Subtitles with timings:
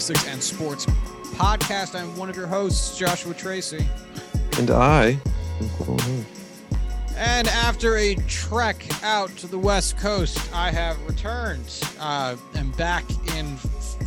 [0.00, 0.84] statistics and sports
[1.36, 1.98] podcast.
[1.98, 3.86] I'm one of your hosts, Joshua Tracy.
[4.58, 5.18] And I
[5.60, 6.24] am Cole Hill.
[7.16, 11.64] And after a trek out to the West Coast, I have returned.
[11.98, 12.36] Uh,
[12.76, 13.04] back
[13.36, 13.56] in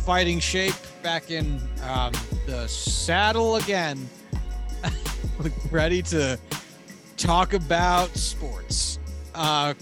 [0.06, 2.12] fighting shape, back in um,
[2.46, 4.08] the saddle again,
[5.72, 6.38] ready to
[7.16, 9.00] talk about sports.
[9.34, 9.74] Uh,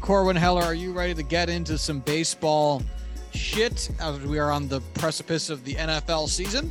[0.00, 2.82] Corwin Heller, are you ready to get into some baseball
[3.42, 6.70] shit as we are on the precipice of the NFL season?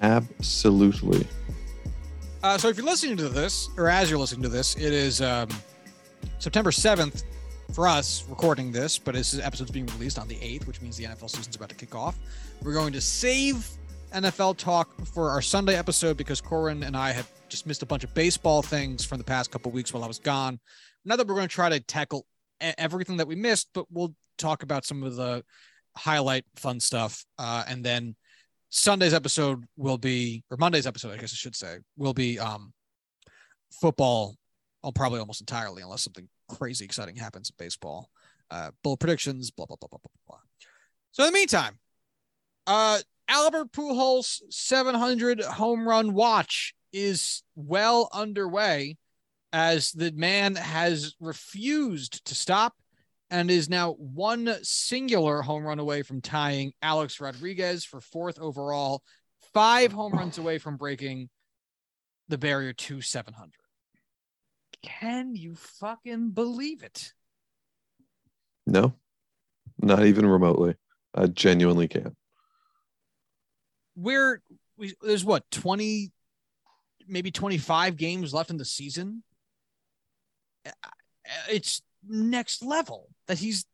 [0.00, 1.26] Absolutely.
[2.42, 5.20] Uh, so if you're listening to this, or as you're listening to this, it is
[5.20, 5.48] um,
[6.38, 7.24] September 7th
[7.72, 11.04] for us recording this, but this episode's being released on the 8th, which means the
[11.04, 12.16] NFL season's about to kick off.
[12.62, 13.68] We're going to save
[14.14, 18.04] NFL talk for our Sunday episode because Corin and I had just missed a bunch
[18.04, 20.60] of baseball things from the past couple weeks while I was gone.
[21.04, 22.24] Now that we're going to try to tackle
[22.60, 25.44] everything that we missed, but we'll talk about some of the
[25.96, 27.24] highlight fun stuff.
[27.38, 28.16] Uh, and then
[28.70, 32.72] Sunday's episode will be, or Monday's episode, I guess I should say, will be um,
[33.80, 34.36] football.
[34.84, 38.08] I'll probably almost entirely, unless something crazy exciting happens in baseball.
[38.50, 40.38] Uh, bull predictions, blah blah blah blah blah blah.
[41.12, 41.78] So in the meantime,
[42.66, 48.96] uh, Albert Pujols 700 home run watch is well underway
[49.52, 52.74] as the man has refused to stop
[53.30, 59.02] and is now one singular home run away from tying Alex Rodriguez for fourth overall,
[59.52, 61.28] five home runs away from breaking
[62.28, 63.52] the barrier to 700.
[64.82, 67.12] Can you fucking believe it?
[68.66, 68.94] No,
[69.80, 70.74] not even remotely.
[71.14, 72.14] I genuinely can't.
[73.96, 74.40] We're
[74.76, 76.12] we, there's what 20
[77.08, 79.24] maybe 25 games left in the season
[81.50, 83.64] it's next level that he's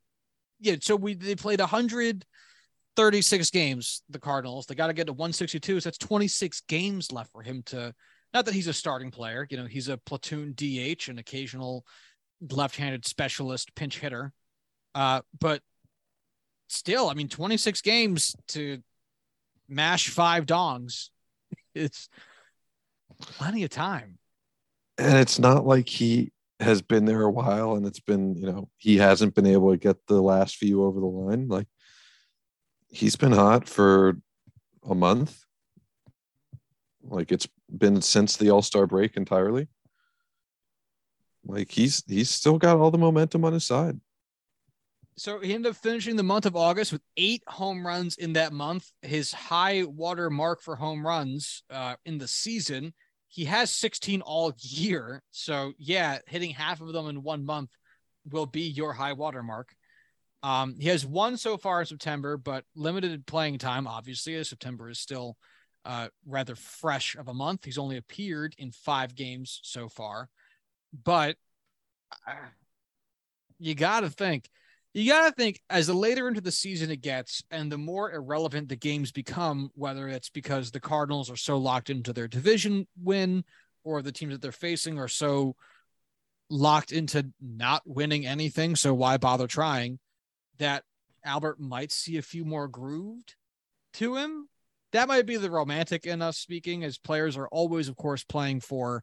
[0.61, 4.67] yeah so we they played 136 games the cardinals.
[4.67, 7.95] They got to get to 162 so that's 26 games left for him to
[8.33, 11.85] not that he's a starting player you know he's a platoon dh an occasional
[12.51, 14.33] left-handed specialist pinch hitter.
[14.95, 15.61] Uh but
[16.69, 18.79] still i mean 26 games to
[19.69, 21.11] mash five dongs
[21.75, 22.09] it's
[23.21, 24.19] plenty of time.
[24.99, 26.33] And it's not like he
[26.65, 29.77] has been there a while and it's been, you know, he hasn't been able to
[29.77, 31.49] get the last few over the line.
[31.49, 31.69] Like
[32.89, 34.19] he's been hot for
[34.89, 35.45] a month.
[37.03, 39.69] Like it's been since the All-Star break entirely.
[41.45, 44.01] Like he's he's still got all the momentum on his side.
[45.17, 48.53] So he ended up finishing the month of August with eight home runs in that
[48.53, 52.93] month, his high water mark for home runs uh, in the season
[53.35, 55.21] he has 16 all year.
[55.33, 57.71] So yeah, hitting half of them in one month
[58.31, 59.75] will be your high water mark.
[60.45, 64.89] Um, he has one so far in September, but limited playing time, obviously, as September
[64.89, 65.37] is still
[65.85, 67.65] uh, rather fresh of a month.
[67.65, 70.29] He's only appeared in five games so far,
[71.03, 71.35] but
[72.29, 72.35] uh,
[73.59, 74.49] you got to think
[74.95, 78.13] you got to think as the later into the season it gets and the more
[78.13, 82.87] irrelevant the games become, whether it's because the Cardinals are so locked into their division
[83.03, 83.45] win
[83.83, 85.57] or the teams that they're facing are so
[86.49, 88.77] locked into not winning anything.
[88.77, 89.99] So why bother trying?
[90.59, 90.85] That
[91.25, 93.35] Albert might see a few more grooved
[93.95, 94.49] to him.
[94.93, 98.61] That might be the romantic in us speaking, as players are always, of course, playing
[98.61, 99.03] for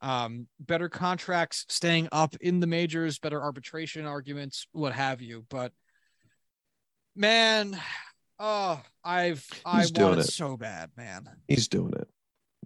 [0.00, 5.44] um, better contracts, staying up in the majors, better arbitration arguments, what have you.
[5.48, 5.72] But
[7.16, 7.78] man,
[8.38, 11.28] oh, I've he's I want it, it so bad, man.
[11.48, 12.08] He's doing it.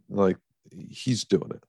[0.09, 0.37] Like
[0.71, 1.65] he's doing it.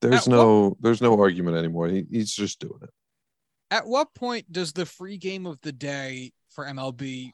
[0.00, 1.88] There's At no what, there's no argument anymore.
[1.88, 2.90] He, he's just doing it.
[3.70, 7.30] At what point does the free game of the day for MLB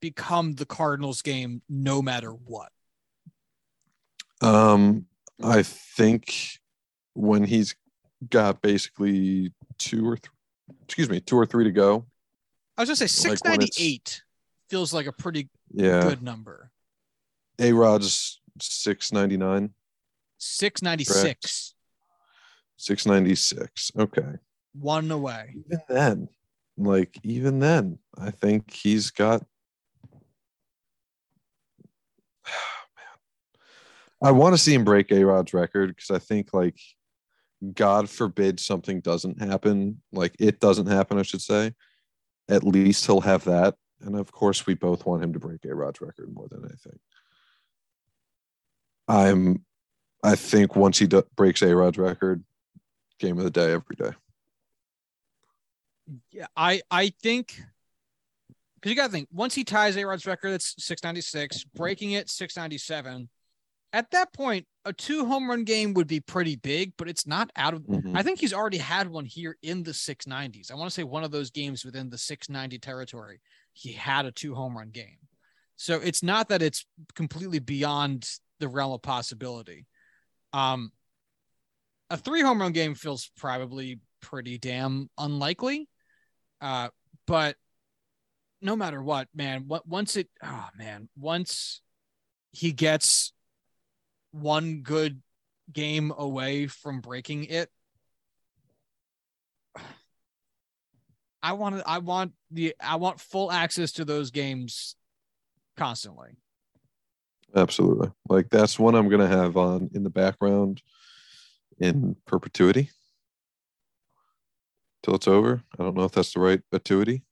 [0.00, 2.70] become the Cardinals game no matter what?
[4.40, 5.06] Um
[5.42, 6.34] I think
[7.14, 7.74] when he's
[8.28, 10.34] got basically two or three,
[10.84, 12.06] excuse me, two or three to go.
[12.76, 14.22] I was gonna say six ninety eight
[14.68, 16.02] feels like a pretty yeah.
[16.02, 16.70] good number.
[17.58, 19.70] A Rod's six ninety nine.
[20.38, 21.74] Six ninety six.
[22.76, 23.90] Six ninety six.
[23.98, 24.36] Okay.
[24.72, 25.54] One away.
[25.66, 26.28] Even then,
[26.78, 29.42] like even then, I think he's got
[34.22, 36.78] I want to see him break A Rod's record because I think like
[37.74, 41.72] God forbid something doesn't happen, like it doesn't happen, I should say.
[42.48, 43.76] At least he'll have that.
[44.02, 46.98] And of course, we both want him to break A Rod's record more than anything.
[49.08, 49.64] I'm,
[50.22, 52.44] I think once he do- breaks A Rod's record,
[53.18, 54.12] game of the day every day.
[56.30, 57.62] Yeah, I I think
[58.74, 62.30] because you got to think once he ties A Rod's record, it's 696, breaking it
[62.30, 63.28] 697.
[63.92, 67.50] At that point, a two home run game would be pretty big, but it's not
[67.56, 67.82] out of.
[67.82, 68.16] Mhm.
[68.16, 70.70] I think he's already had one here in the 690s.
[70.70, 73.40] I want to say one of those games within the 690 territory,
[73.72, 75.18] he had a two home run game.
[75.76, 79.86] So it's not that it's completely beyond the realm of possibility.
[80.52, 80.92] Um,
[82.10, 85.88] a three home run game feels probably pretty damn unlikely.
[86.60, 86.90] Uh,
[87.26, 87.56] but
[88.60, 91.80] no matter what, man, what once it, oh man, once
[92.52, 93.32] he gets
[94.32, 95.22] one good
[95.72, 97.70] game away from breaking it,
[101.42, 104.94] I want I want the I want full access to those games
[105.76, 106.36] constantly.
[107.54, 108.10] Absolutely.
[108.28, 110.82] Like that's one I'm gonna have on in the background
[111.78, 112.90] in perpetuity
[115.02, 115.62] till it's over.
[115.78, 117.22] I don't know if that's the right atuity.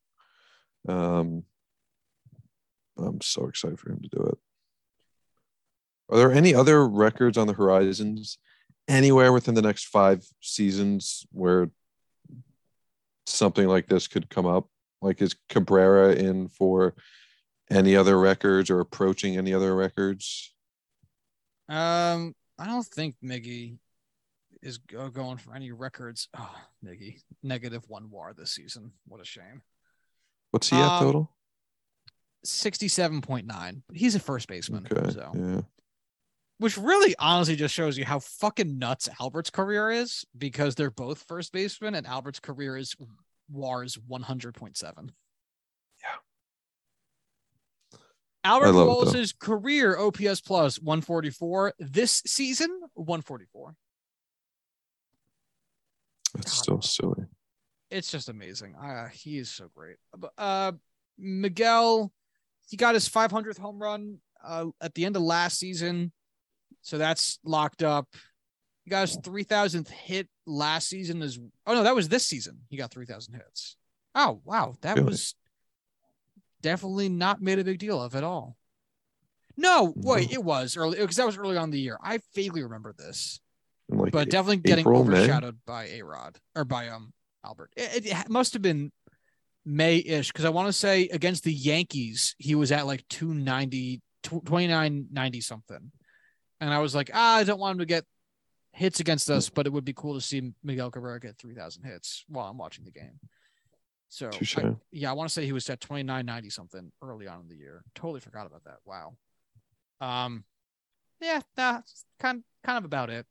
[0.89, 1.45] Um,
[2.97, 4.39] I'm so excited for him to do it.
[6.11, 8.39] Are there any other records on the horizons
[8.87, 11.71] anywhere within the next five seasons where
[13.27, 14.69] something like this could come up?
[15.03, 16.95] Like is Cabrera in for
[17.71, 20.55] any other records or approaching any other records?
[21.69, 23.77] Um, I don't think Miggy
[24.63, 26.29] is go- going for any records.
[26.37, 28.93] Oh, Miggy, negative one WAR this season.
[29.07, 29.63] What a shame.
[30.51, 31.37] What's he at Um, total?
[32.47, 33.83] 67.9.
[33.93, 34.89] He's a first baseman.
[34.91, 35.13] Okay.
[35.13, 35.61] So, Yeah.
[36.59, 41.25] Which really honestly just shows you how fucking nuts Albert's career is because they're both
[41.29, 42.97] first basemen and Albert's career is
[43.51, 45.11] WAR's 100.7.
[46.03, 47.99] Yeah.
[48.45, 49.19] Albert I love it, though.
[49.19, 53.75] Pujols' career OPS plus 144 this season 144.
[56.39, 56.63] It's God.
[56.63, 57.25] still silly.
[57.91, 58.75] it's just amazing.
[58.75, 59.97] Uh, he is so great.
[60.37, 60.73] Uh,
[61.17, 62.13] Miguel,
[62.69, 66.13] he got his 500th home run uh, at the end of last season,
[66.89, 68.09] so that's locked up.
[68.85, 71.21] He got his 3,000th hit last season.
[71.21, 72.61] As oh no, that was this season.
[72.71, 73.77] He got 3,000 hits.
[74.15, 75.11] Oh wow, that Really?
[75.11, 75.35] was
[76.63, 78.57] definitely not made a big deal of at all.
[79.57, 81.99] No, wait, it was early because that was early on in the year.
[82.03, 83.41] I vaguely remember this
[83.91, 85.19] like but definitely getting April, May?
[85.19, 87.13] overshadowed by A Rod or by um
[87.45, 87.73] Albert.
[87.77, 88.91] It, it must have been
[89.67, 94.01] May ish because I want to say against the Yankees he was at like 290,
[94.23, 95.91] 2990 something,
[96.61, 98.05] and I was like, ah, I don't want him to get
[98.73, 101.85] hits against us, but it would be cool to see Miguel Cabrera get three thousand
[101.85, 103.19] hits while I'm watching the game.
[104.09, 107.27] So I- yeah, I want to say he was at twenty nine ninety something early
[107.27, 107.83] on in the year.
[107.95, 108.79] Totally forgot about that.
[108.85, 109.17] Wow.
[110.01, 110.45] Um,
[111.21, 113.27] yeah, that's kind kind of about it.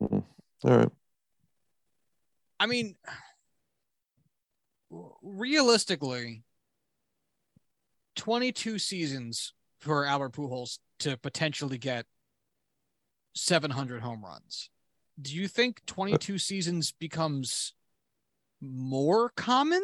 [0.00, 0.24] All
[0.64, 0.88] right.
[2.58, 2.96] I mean,
[5.22, 6.42] realistically,
[8.16, 12.06] 22 seasons for Albert Pujols to potentially get
[13.34, 14.70] 700 home runs.
[15.20, 17.74] Do you think 22 seasons becomes
[18.60, 19.82] more common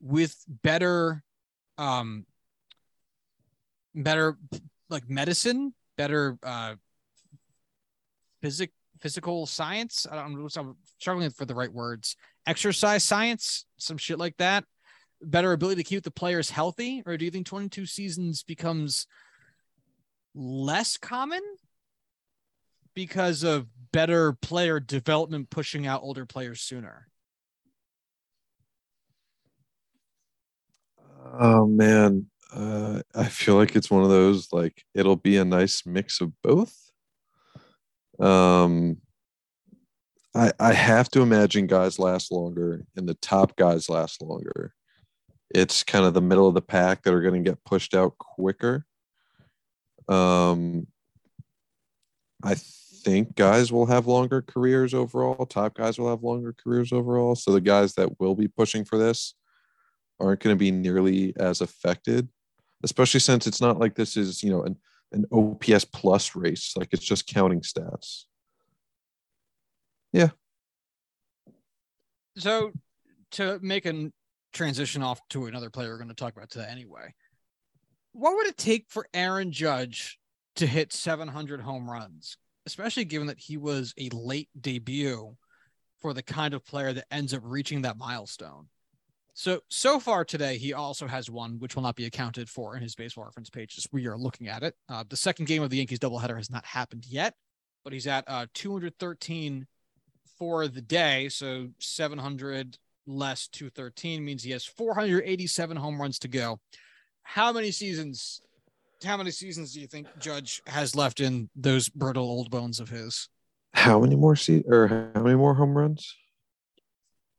[0.00, 1.22] with better,
[1.78, 2.26] um,
[3.94, 4.38] better
[4.88, 6.74] like medicine, better, uh,
[8.42, 10.06] physic physical science.
[10.10, 10.48] I don't know.
[10.56, 12.16] I'm struggling for the right words.
[12.46, 14.64] Exercise science, some shit like that.
[15.22, 19.06] Better ability to keep the players healthy, or do you think 22 seasons becomes
[20.34, 21.42] less common
[22.94, 27.08] because of better player development pushing out older players sooner?
[31.38, 35.84] Oh man, uh, I feel like it's one of those like it'll be a nice
[35.84, 36.74] mix of both.
[38.18, 38.98] Um,
[40.34, 44.72] I I have to imagine guys last longer and the top guys last longer.
[45.50, 48.18] It's kind of the middle of the pack that are going to get pushed out
[48.18, 48.84] quicker.
[50.08, 50.86] Um,
[52.42, 55.46] I think guys will have longer careers overall.
[55.46, 57.34] Top guys will have longer careers overall.
[57.34, 59.34] So the guys that will be pushing for this
[60.18, 62.28] aren't going to be nearly as affected,
[62.82, 64.76] especially since it's not like this is, you know, an,
[65.12, 66.74] an OPS plus race.
[66.76, 68.24] Like it's just counting stats.
[70.12, 70.30] Yeah.
[72.36, 72.72] So,
[73.32, 74.10] to make a
[74.56, 77.14] transition off to another player we're going to talk about today anyway,
[78.12, 80.18] what would it take for Aaron Judge
[80.56, 85.36] to hit 700 home runs, especially given that he was a late debut
[86.00, 88.68] for the kind of player that ends up reaching that milestone?
[89.34, 92.82] So, so far today, he also has one, which will not be accounted for in
[92.82, 93.86] his baseball reference pages.
[93.92, 94.74] We are looking at it.
[94.88, 97.34] Uh, the second game of the Yankees doubleheader has not happened yet,
[97.84, 99.66] but he's at uh, 213
[100.38, 101.28] for the day.
[101.28, 106.60] So 700 less 213 means he has 487 home runs to go.
[107.22, 108.40] How many seasons?
[109.04, 112.88] How many seasons do you think Judge has left in those brittle old bones of
[112.88, 113.28] his?
[113.74, 116.14] How many more se- or how many more home runs?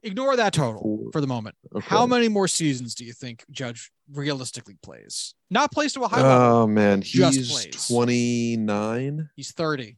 [0.04, 1.12] Ignore that total Four.
[1.12, 1.56] for the moment.
[1.76, 1.86] Okay.
[1.88, 5.34] How many more seasons do you think Judge realistically plays?
[5.50, 6.32] Not plays to a high level.
[6.64, 9.30] Oh man, he's 29.
[9.36, 9.98] He's 30,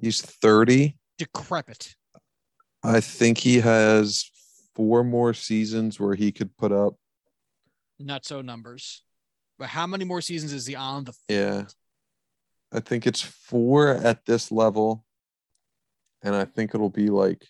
[0.00, 0.96] He's 30.
[1.18, 1.96] decrepit.
[2.82, 4.30] I think he has
[4.74, 6.94] four more seasons where he could put up.
[8.00, 9.02] Nutso numbers.
[9.58, 11.24] But how many more seasons is he on the field?
[11.28, 11.64] Yeah.
[12.72, 15.04] I think it's four at this level.
[16.22, 17.46] And I think it'll be like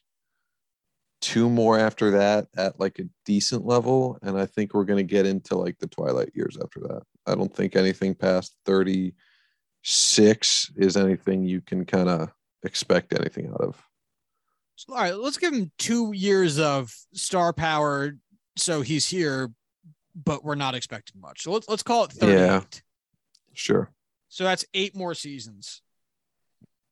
[1.20, 4.18] two more after that at like a decent level.
[4.22, 7.02] And I think we're going to get into like the twilight years after that.
[7.26, 12.30] I don't think anything past 36 is anything you can kind of
[12.64, 13.80] expect anything out of.
[14.88, 18.16] All right, let's give him two years of star power.
[18.56, 19.50] So he's here,
[20.14, 21.42] but we're not expecting much.
[21.42, 22.34] So let's let's call it 38.
[22.38, 22.60] Yeah.
[23.54, 23.90] Sure.
[24.28, 25.82] So that's eight more seasons.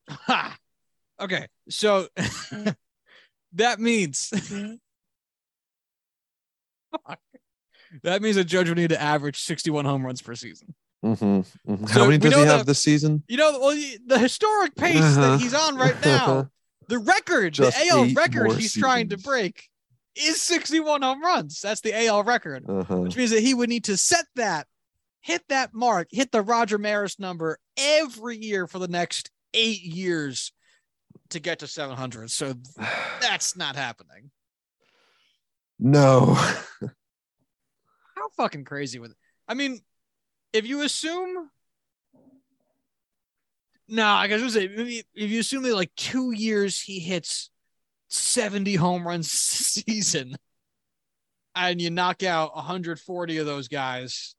[0.09, 0.57] Ha!
[1.19, 1.47] Okay.
[1.69, 2.07] So
[3.53, 4.29] that means
[6.91, 7.19] Fuck.
[8.03, 10.73] that means a judge would need to average 61 home runs per season.
[11.03, 11.87] Mhm, mhm.
[11.89, 13.23] So How many does he have that- this season?
[13.27, 15.21] You know, well, the historic pace Uh-huh.
[15.31, 16.49] that he's on right now,
[16.91, 19.69] the record, Just the AL record he's trying to break
[20.13, 21.61] is 61 home runs.
[21.61, 22.65] That's the AL record.
[22.67, 22.97] Uh-huh.
[22.97, 24.67] which means that he would need to set that,
[25.21, 30.51] hit that mark, hit the Roger Maris number every year for the next eight years
[31.29, 32.29] to get to 700.
[32.29, 32.55] So
[33.21, 34.29] that's not happening.
[35.79, 36.33] No.
[36.35, 39.17] How fucking crazy with it?
[39.47, 39.79] I mean,
[40.51, 41.49] if you assume,
[43.91, 44.65] no, I guess I was say
[45.13, 47.49] if you assume that like two years he hits
[48.07, 50.35] 70 home runs season,
[51.53, 54.33] and you knock out 140 of those guys,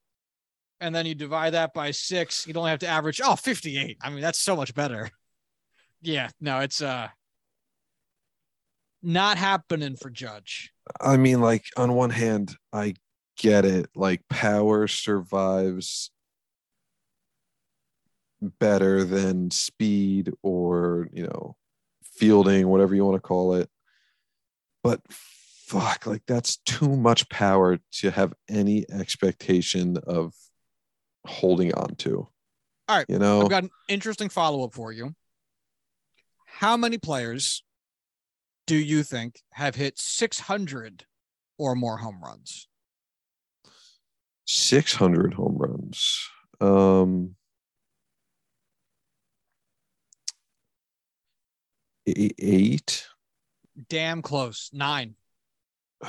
[0.81, 3.99] and then you divide that by six, you'd only have to average oh 58.
[4.03, 5.11] I mean, that's so much better.
[6.01, 7.09] Yeah, no, it's uh
[9.03, 10.73] not happening for Judge.
[10.99, 12.95] I mean, like on one hand, I
[13.37, 13.91] get it.
[13.95, 16.11] Like power survives
[18.43, 21.57] better than speed or you know
[22.03, 23.71] fielding, whatever you want to call it.
[24.83, 30.35] But fuck, like that's too much power to have any expectation of
[31.27, 32.29] holding on to.
[32.89, 35.15] All right, You know, I've got an interesting follow up for you.
[36.47, 37.63] How many players
[38.67, 41.07] do you think have hit 600
[41.59, 42.69] or more home runs?
[44.47, 46.29] 600 home runs.
[46.61, 47.37] Um,
[52.07, 53.07] eight.
[53.89, 54.71] Damn close.
[54.73, 55.15] Nine.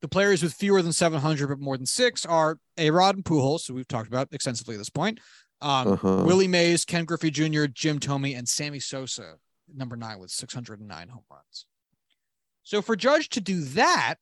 [0.00, 3.66] The players with fewer than 700 but more than six are A Rod and Pujols,
[3.66, 5.18] who we've talked about extensively at this point.
[5.60, 6.22] Um, Uh-huh.
[6.24, 9.38] Willie Mays, Ken Griffey Jr., Jim Thome, and Sammy Sosa,
[9.74, 11.66] number nine with 609 home runs.
[12.62, 14.16] So for Judge to do that,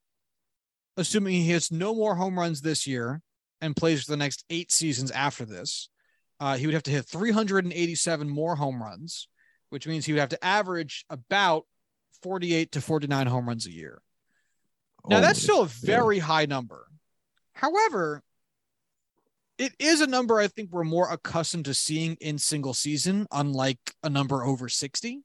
[0.96, 3.20] assuming he hits no more home runs this year
[3.60, 5.90] and plays for the next eight seasons after this,
[6.40, 9.28] uh, he would have to hit 387 more home runs,
[9.70, 11.64] which means he would have to average about
[12.22, 14.00] 48 to 49 home runs a year.
[15.08, 16.88] Now, that's still a very high number.
[17.52, 18.22] However,
[19.58, 23.78] it is a number I think we're more accustomed to seeing in single season, unlike
[24.02, 25.22] a number over 60.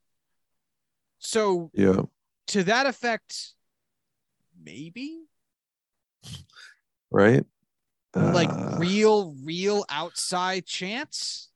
[1.20, 2.02] So, yeah.
[2.48, 3.54] to that effect,
[4.64, 5.20] maybe
[7.10, 7.46] Right.
[8.16, 11.51] like Uh, real, real outside chance.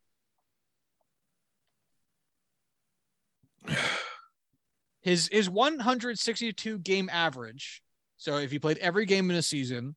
[5.01, 7.81] His his 162 game average.
[8.17, 9.95] So if he played every game in a season,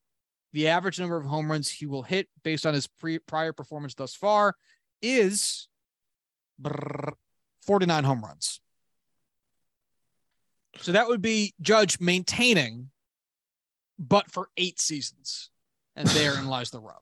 [0.53, 3.95] the average number of home runs he will hit based on his pre- prior performance
[3.95, 4.55] thus far
[5.01, 5.69] is
[7.63, 8.61] 49 home runs.
[10.81, 12.91] So that would be Judge maintaining,
[13.99, 15.51] but for eight seasons.
[15.97, 17.01] And therein lies the rub.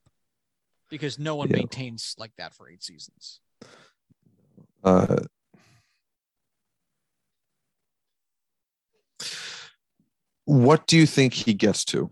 [0.88, 1.56] Because no one Yeah.
[1.56, 3.40] maintains like that for eight seasons.
[4.84, 5.16] uh,
[10.46, 12.10] what do you think he gets to?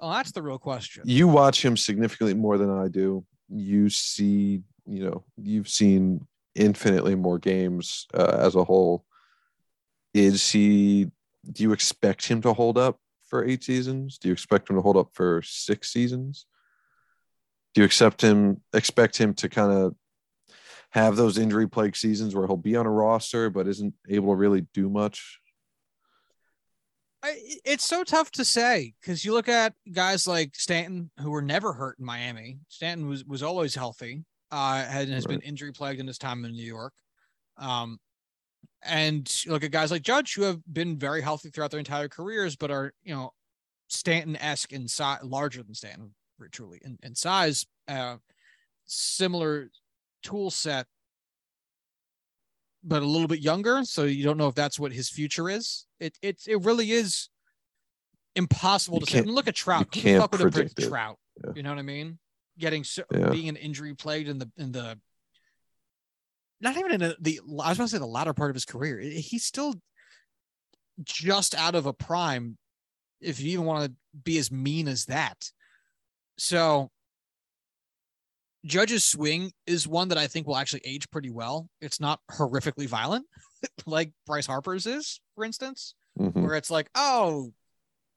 [0.00, 1.02] Oh, that's the real question.
[1.06, 3.24] You watch him significantly more than I do.
[3.48, 9.04] You see, you know, you've seen infinitely more games uh, as a whole.
[10.14, 11.10] Is he?
[11.50, 14.18] Do you expect him to hold up for eight seasons?
[14.18, 16.46] Do you expect him to hold up for six seasons?
[17.74, 18.60] Do you accept him?
[18.72, 19.94] Expect him to kind of?
[20.92, 24.36] have those injury plague seasons where he'll be on a roster but isn't able to
[24.36, 25.40] really do much?
[27.22, 31.42] I, it's so tough to say because you look at guys like Stanton who were
[31.42, 32.58] never hurt in Miami.
[32.68, 34.24] Stanton was was always healthy.
[34.50, 35.40] Uh, had, has right.
[35.40, 36.92] been injury plagued in his time in New York.
[37.56, 37.98] Um,
[38.82, 42.56] and look at guys like Judge who have been very healthy throughout their entire careers,
[42.56, 43.30] but are you know
[43.88, 46.14] Stanton esque in size, larger than Stanton,
[46.50, 47.66] truly in, in size.
[47.86, 48.16] Uh,
[48.84, 49.70] similar
[50.22, 50.86] tool set,
[52.84, 53.84] but a little bit younger.
[53.84, 55.86] So you don't know if that's what his future is.
[56.00, 57.28] It it it really is
[58.34, 59.18] impossible you to say.
[59.18, 59.94] And look at Trout.
[59.94, 61.18] You can't predict Trout.
[61.44, 61.52] Yeah.
[61.56, 62.18] You know what I mean?
[62.58, 63.30] Getting so yeah.
[63.30, 64.98] being an injury plagued in the in the
[66.60, 68.64] not even in a, the I was going to say the latter part of his
[68.64, 68.98] career.
[68.98, 69.74] He's still
[71.02, 72.56] just out of a prime,
[73.20, 75.50] if you even want to be as mean as that.
[76.38, 76.90] So
[78.64, 81.68] Judge's swing is one that I think will actually age pretty well.
[81.80, 83.26] It's not horrifically violent
[83.86, 86.42] like Bryce Harper's is, for instance, mm-hmm.
[86.42, 87.52] where it's like, oh,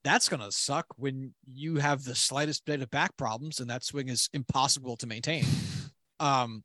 [0.03, 3.83] that's going to suck when you have the slightest bit of back problems and that
[3.83, 5.45] swing is impossible to maintain.
[6.17, 6.63] Um,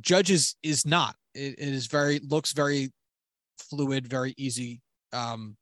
[0.00, 1.16] Judges is not.
[1.34, 2.92] It, it is very looks very
[3.58, 4.80] fluid, very easy.
[5.12, 5.56] Um,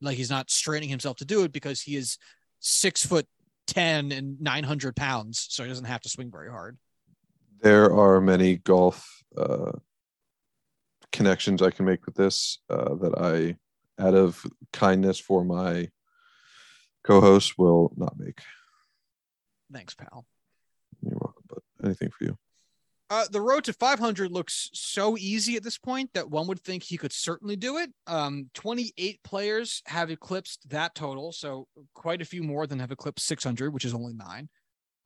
[0.00, 2.18] like he's not straining himself to do it because he is
[2.58, 3.24] six foot
[3.68, 6.76] ten and nine hundred pounds, so he doesn't have to swing very hard.
[7.62, 9.72] There are many golf uh,
[11.12, 13.56] connections I can make with this uh, that I,
[14.02, 15.88] out of kindness for my
[17.04, 18.40] co-host, will not make.
[19.72, 20.26] Thanks, pal.
[21.02, 21.44] You're welcome.
[21.48, 22.38] But anything for you.
[23.08, 26.82] Uh, the road to 500 looks so easy at this point that one would think
[26.82, 27.90] he could certainly do it.
[28.08, 33.26] Um, 28 players have eclipsed that total, so quite a few more than have eclipsed
[33.26, 34.48] 600, which is only nine.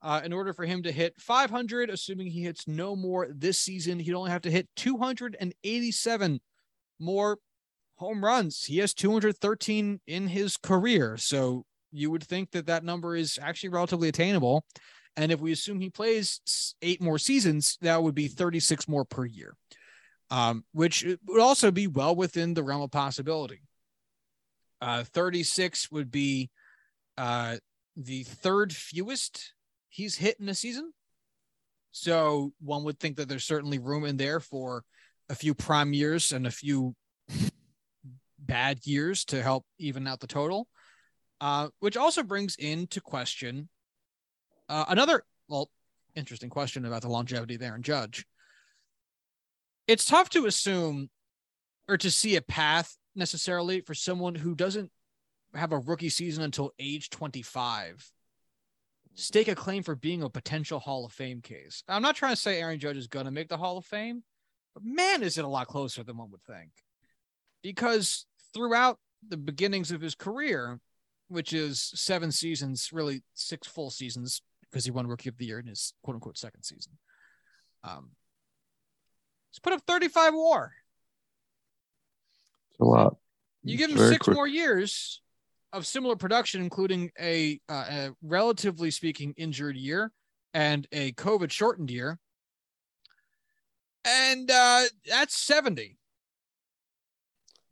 [0.03, 3.99] Uh, in order for him to hit 500, assuming he hits no more this season,
[3.99, 6.39] he'd only have to hit 287
[6.99, 7.37] more
[7.97, 8.63] home runs.
[8.63, 13.69] He has 213 in his career, so you would think that that number is actually
[13.69, 14.65] relatively attainable.
[15.17, 19.25] And if we assume he plays eight more seasons, that would be 36 more per
[19.25, 19.55] year,
[20.31, 23.61] um, which would also be well within the realm of possibility.
[24.79, 26.49] Uh, 36 would be
[27.17, 27.57] uh,
[27.95, 29.53] the third fewest
[29.91, 30.91] he's hit in a season.
[31.91, 34.83] So one would think that there's certainly room in there for
[35.29, 36.95] a few prime years and a few
[38.39, 40.67] bad years to help even out the total.
[41.39, 43.67] Uh, which also brings into question
[44.69, 45.69] uh, another, well,
[46.15, 48.25] interesting question about the longevity there in Judge.
[49.87, 51.09] It's tough to assume
[51.89, 54.91] or to see a path necessarily for someone who doesn't
[55.53, 58.11] have a rookie season until age 25
[59.15, 61.83] stake a claim for being a potential Hall of Fame case.
[61.87, 64.23] I'm not trying to say Aaron Judge is going to make the Hall of Fame,
[64.73, 66.71] but man, is it a lot closer than one would think.
[67.61, 68.97] Because throughout
[69.27, 70.79] the beginnings of his career,
[71.27, 75.59] which is seven seasons, really six full seasons, because he won Rookie of the Year
[75.59, 76.93] in his quote unquote second season.
[77.83, 78.11] Um,
[79.51, 80.73] he's put up 35 WAR.
[82.71, 83.17] It's a lot.
[83.63, 84.35] You give him six quick.
[84.35, 85.21] more years
[85.73, 90.11] of similar production, including a, uh, a relatively speaking injured year
[90.53, 92.19] and a COVID shortened year,
[94.05, 95.97] and uh, that's 70.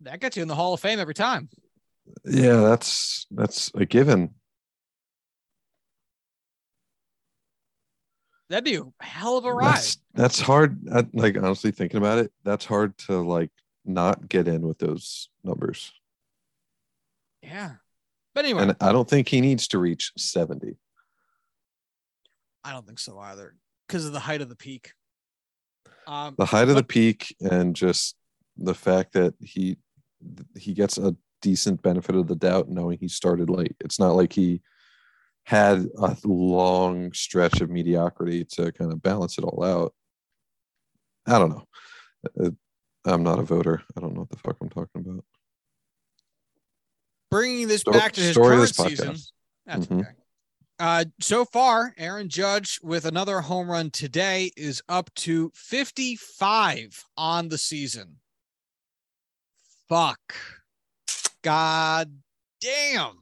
[0.02, 1.50] That gets you in the Hall of Fame every time.
[2.26, 4.34] Yeah, that's that's a given.
[8.50, 9.76] That'd be a hell of a ride.
[9.76, 10.80] That's, that's hard.
[11.14, 13.52] like honestly, thinking about it, that's hard to like
[13.86, 15.92] not get in with those numbers.
[17.44, 17.74] Yeah,
[18.39, 20.78] but anyway, and I don't think he needs to reach seventy.
[22.63, 23.54] I don't think so either,
[23.86, 24.93] because of the height of the peak.
[26.08, 28.15] Um, the height but- of the peak, and just
[28.56, 29.78] the fact that he
[30.58, 33.75] he gets a decent benefit of the doubt knowing he started late.
[33.82, 34.62] It's not like he
[35.43, 39.93] had a long stretch of mediocrity to kind of balance it all out.
[41.28, 41.63] I don't know.
[42.41, 42.52] Uh,
[43.04, 43.82] I'm not a voter.
[43.97, 45.25] I don't know what the fuck I'm talking about.
[47.32, 49.15] Bringing this story, back to his current season.
[49.65, 50.00] That's mm-hmm.
[50.00, 50.10] okay.
[50.80, 57.50] Uh, so far, Aaron Judge with another home run today is up to 55 on
[57.50, 58.15] the season.
[59.89, 60.20] Fuck.
[61.42, 62.12] God
[62.62, 63.18] damn.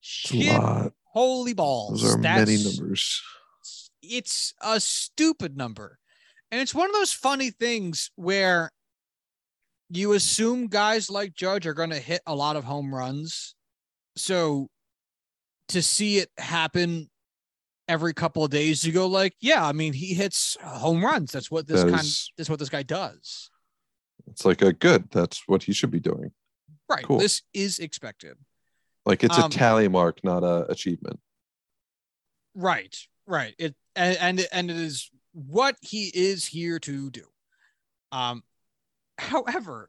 [0.00, 0.60] Shit
[1.04, 2.02] Holy balls.
[2.02, 3.22] Those are That's, many numbers.
[4.02, 5.98] It's a stupid number.
[6.50, 8.70] And it's one of those funny things where
[9.94, 13.54] you assume guys like Judge are going to hit a lot of home runs.
[14.16, 14.68] So
[15.68, 17.10] to see it happen
[17.88, 21.32] every couple of days you go like, yeah, I mean, he hits home runs.
[21.32, 23.50] That's what this That kind is- that's what this guy does.
[24.28, 25.10] It's like a good.
[25.10, 26.30] That's what he should be doing.
[26.88, 27.04] Right.
[27.04, 27.18] Cool.
[27.18, 28.36] This is expected.
[29.04, 31.18] Like it's Um, a tally mark, not a achievement.
[32.54, 32.96] Right.
[33.26, 33.54] Right.
[33.58, 37.24] It and and, and it is what he is here to do.
[38.12, 38.42] Um
[39.30, 39.88] however,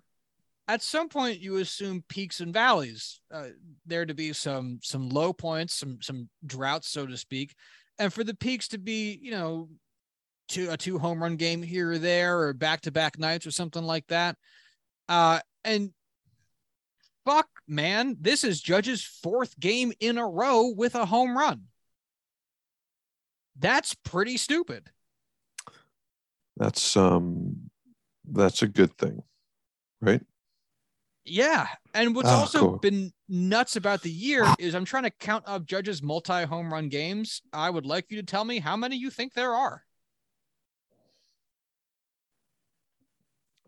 [0.68, 3.20] at some point you assume peaks and valleys.
[3.32, 3.48] Uh,
[3.86, 7.54] there to be some some low points, some some droughts, so to speak,
[8.00, 9.70] and for the peaks to be, you know,
[10.48, 13.52] two a two home run game here or there, or back to back nights or
[13.52, 14.38] something like that.
[15.10, 15.92] Uh, and
[17.26, 21.64] fuck, man, this is Judge's fourth game in a row with a home run.
[23.60, 24.90] That's pretty stupid.
[26.58, 27.70] That's um,
[28.34, 29.22] that's a good thing,
[30.02, 30.22] right?
[31.26, 31.68] Yeah.
[31.94, 32.78] And what's Oh, also cool.
[32.80, 36.90] been nuts about the year is I'm trying to count up Judge's multi home run
[36.90, 37.42] games.
[37.54, 39.86] I would like you to tell me how many you think there are.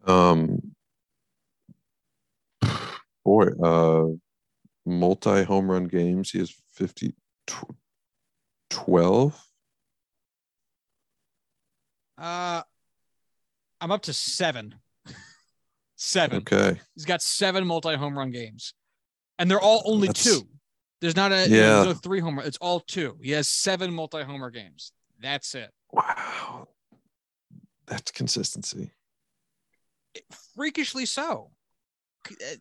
[0.06, 0.75] Um,
[3.23, 4.08] boy, uh,
[4.86, 6.32] multi home run games.
[6.32, 7.13] He has 50,
[7.47, 7.75] tw-
[8.69, 9.41] 12.
[12.17, 12.62] Uh,
[13.81, 14.75] I'm up to seven.
[15.95, 16.38] seven.
[16.39, 16.79] Okay.
[16.95, 18.73] He's got seven multi home run games,
[19.39, 20.47] and they're all only That's- two.
[21.01, 21.83] There's not a Yeah.
[21.83, 22.41] there's no three homer.
[22.43, 23.19] It's all two.
[23.21, 24.91] He has seven multi homer games.
[25.19, 25.71] That's it.
[25.91, 26.69] Wow.
[27.85, 28.91] That's consistency.
[30.55, 31.51] freakishly so.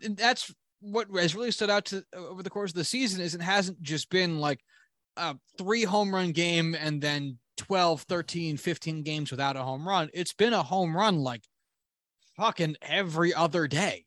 [0.03, 3.35] And that's what has really stood out to over the course of the season is
[3.35, 4.61] it hasn't just been like
[5.17, 10.11] a three home run game and then 12, 13, 15 games without a home run.
[10.13, 11.43] It's been a home run like
[12.37, 14.05] fucking every other day.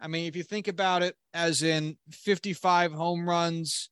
[0.00, 3.90] I mean, if you think about it as in 55 home runs,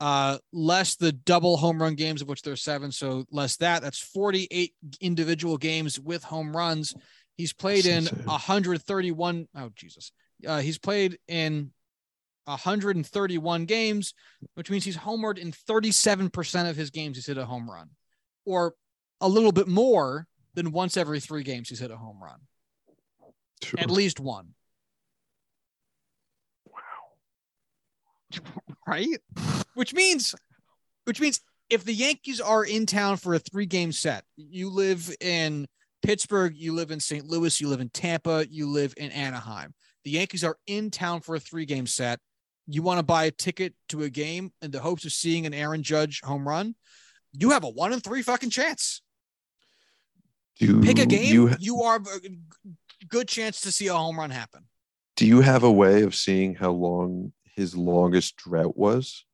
[0.00, 4.00] uh, less the double home run games of which there's seven, so less that, that's
[4.00, 6.94] 48 individual games with home runs.
[7.36, 8.26] He's played in That's insane.
[8.26, 9.48] 131.
[9.56, 10.12] Oh, Jesus.
[10.46, 11.72] Uh, he's played in
[12.46, 14.14] 131 games,
[14.54, 17.16] which means he's homered in 37% of his games.
[17.16, 17.90] He's hit a home run,
[18.44, 18.74] or
[19.20, 22.40] a little bit more than once every three games he's hit a home run,
[23.62, 23.80] Sure.
[23.80, 24.54] at least one.
[26.66, 26.78] Wow.
[28.86, 29.08] right?
[29.74, 30.34] Which means,
[31.04, 35.14] which means if the Yankees are in town for a three game set, you live
[35.20, 35.66] in
[36.02, 37.24] Pittsburgh, you live in St.
[37.26, 39.74] Louis, you live in Tampa, you live in Anaheim.
[40.04, 42.20] The Yankees are in town for a three game set.
[42.66, 45.52] You want to buy a ticket to a game in the hopes of seeing an
[45.54, 46.74] Aaron Judge home run.
[47.32, 49.02] You have a one in three fucking chance.
[50.58, 54.30] Do Pick a game, You, you are a good chance to see a home run
[54.30, 54.64] happen.
[55.16, 59.24] do you have a way of seeing how long his longest drought was?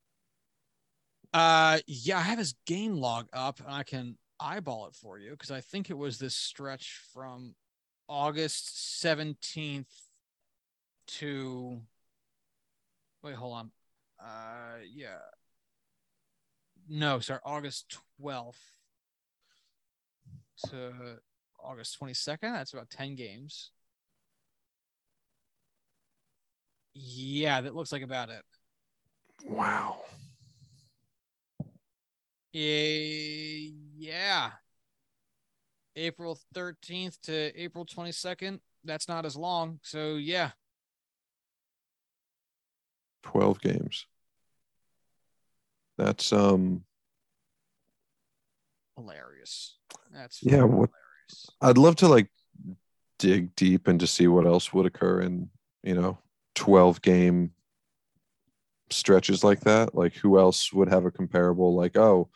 [1.33, 5.31] Uh, yeah, I have his game log up, and I can eyeball it for you
[5.33, 7.55] because I think it was this stretch from
[8.09, 9.93] August seventeenth
[11.19, 11.83] to.
[13.23, 13.71] Wait, hold on.
[14.19, 15.19] Uh, yeah.
[16.89, 18.61] No, sorry, August twelfth
[20.69, 21.19] to
[21.63, 22.53] August twenty second.
[22.53, 23.71] That's about ten games.
[26.95, 28.43] Yeah, that looks like about it.
[29.47, 30.03] Wow.
[32.53, 34.51] Eh, yeah.
[35.97, 38.61] April 13th to April 22nd.
[38.85, 39.79] That's not as long.
[39.83, 40.51] So, yeah.
[43.23, 44.07] 12 games.
[45.99, 46.85] That's um
[48.97, 49.77] Hilarious.
[50.13, 51.51] That's Yeah, what- hilarious.
[51.61, 52.31] I'd love to like
[53.19, 55.51] dig deep and to see what else would occur in,
[55.83, 56.19] you know,
[56.55, 57.53] 12 game
[58.91, 59.95] stretches like that.
[59.95, 62.29] Like who else would have a comparable like, oh,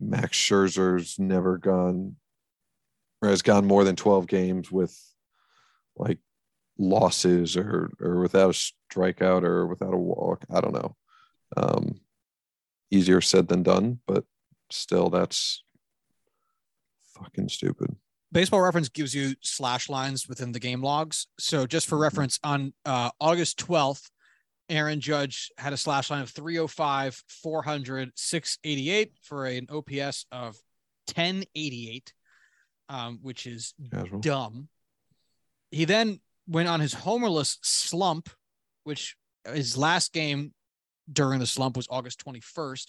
[0.00, 2.16] Max Scherzer's never gone
[3.22, 4.98] or has gone more than 12 games with
[5.96, 6.18] like
[6.80, 10.44] losses or or without a strikeout or without a walk.
[10.50, 10.96] I don't know.
[11.56, 12.00] Um
[12.90, 14.24] easier said than done, but
[14.70, 15.62] still that's
[17.14, 17.94] fucking stupid.
[18.32, 21.26] Baseball Reference gives you slash lines within the game logs.
[21.38, 24.08] So, just for reference, on uh, August 12th,
[24.68, 30.56] Aaron Judge had a slash line of 305, 400, 688 for an OPS of
[31.12, 32.12] 1088,
[32.88, 34.20] um, which is Casual.
[34.20, 34.68] dumb.
[35.72, 38.28] He then went on his homerless slump,
[38.84, 40.52] which his last game
[41.10, 42.86] during the slump was August 21st,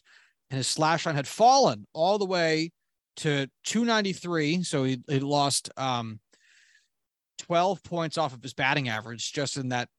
[0.49, 2.71] and his slash line had fallen all the way
[3.17, 4.63] to 293.
[4.63, 6.19] So he, he lost um,
[7.39, 9.89] 12 points off of his batting average just in that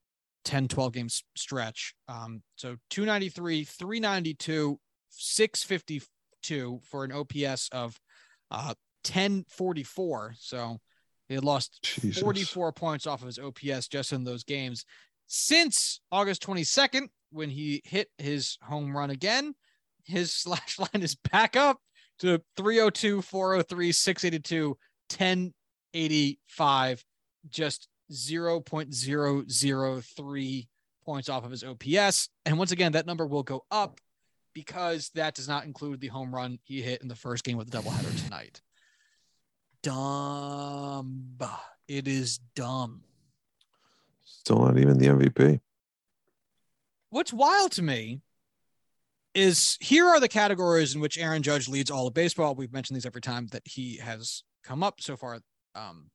[0.45, 1.95] 10, 12 game stretch.
[2.09, 4.79] Um, so 293, 392,
[5.11, 7.99] 652 for an OPS of
[8.51, 10.35] uh, 1044.
[10.39, 10.79] So
[11.33, 12.23] he had lost Jesus.
[12.23, 14.85] 44 points off of his OPS just in those games
[15.27, 19.55] since August 22nd when he hit his home run again.
[20.05, 21.79] His slash line is back up
[22.19, 27.05] to 302, 403, 682, 1085,
[27.49, 30.67] just 0.003
[31.07, 32.29] points off of his OPS.
[32.45, 33.99] And once again, that number will go up
[34.53, 37.71] because that does not include the home run he hit in the first game with
[37.71, 38.61] the doubleheader tonight.
[39.83, 41.37] Dumb.
[41.89, 43.03] It is dumb.
[44.25, 45.61] Still not even the MVP.
[47.11, 48.21] What's wild to me
[49.35, 52.55] is here are the categories in which Aaron Judge leads all of baseball.
[52.55, 55.41] We've mentioned these every time that he has come up so far
[55.75, 56.11] um,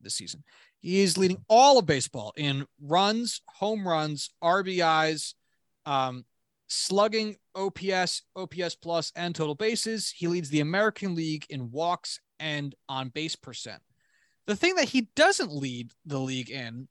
[0.00, 0.44] this season.
[0.80, 5.34] He is leading all of baseball in runs, home runs, RBIs,
[5.86, 6.24] um,
[6.68, 10.10] slugging, OPS, OPS plus, and total bases.
[10.10, 13.80] He leads the American League in walks and on base percent.
[14.46, 16.88] The thing that he doesn't lead the league in,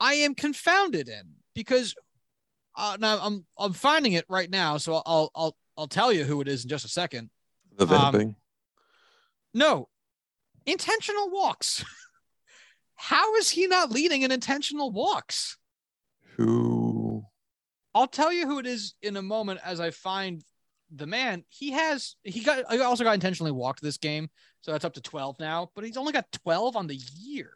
[0.00, 1.94] I am confounded in because
[2.74, 6.40] uh, now I'm I'm finding it right now, so I'll I'll I'll tell you who
[6.40, 7.28] it is in just a second.
[7.76, 8.36] The Um.
[9.52, 9.88] No,
[10.64, 11.84] intentional walks.
[12.94, 15.58] How is he not leading in intentional walks?
[16.36, 17.24] Who?
[17.94, 20.42] I'll tell you who it is in a moment as I find
[20.94, 21.44] the man.
[21.48, 24.28] He has he got he also got intentionally walked this game,
[24.60, 27.52] so that's up to 12 now, but he's only got 12 on the year.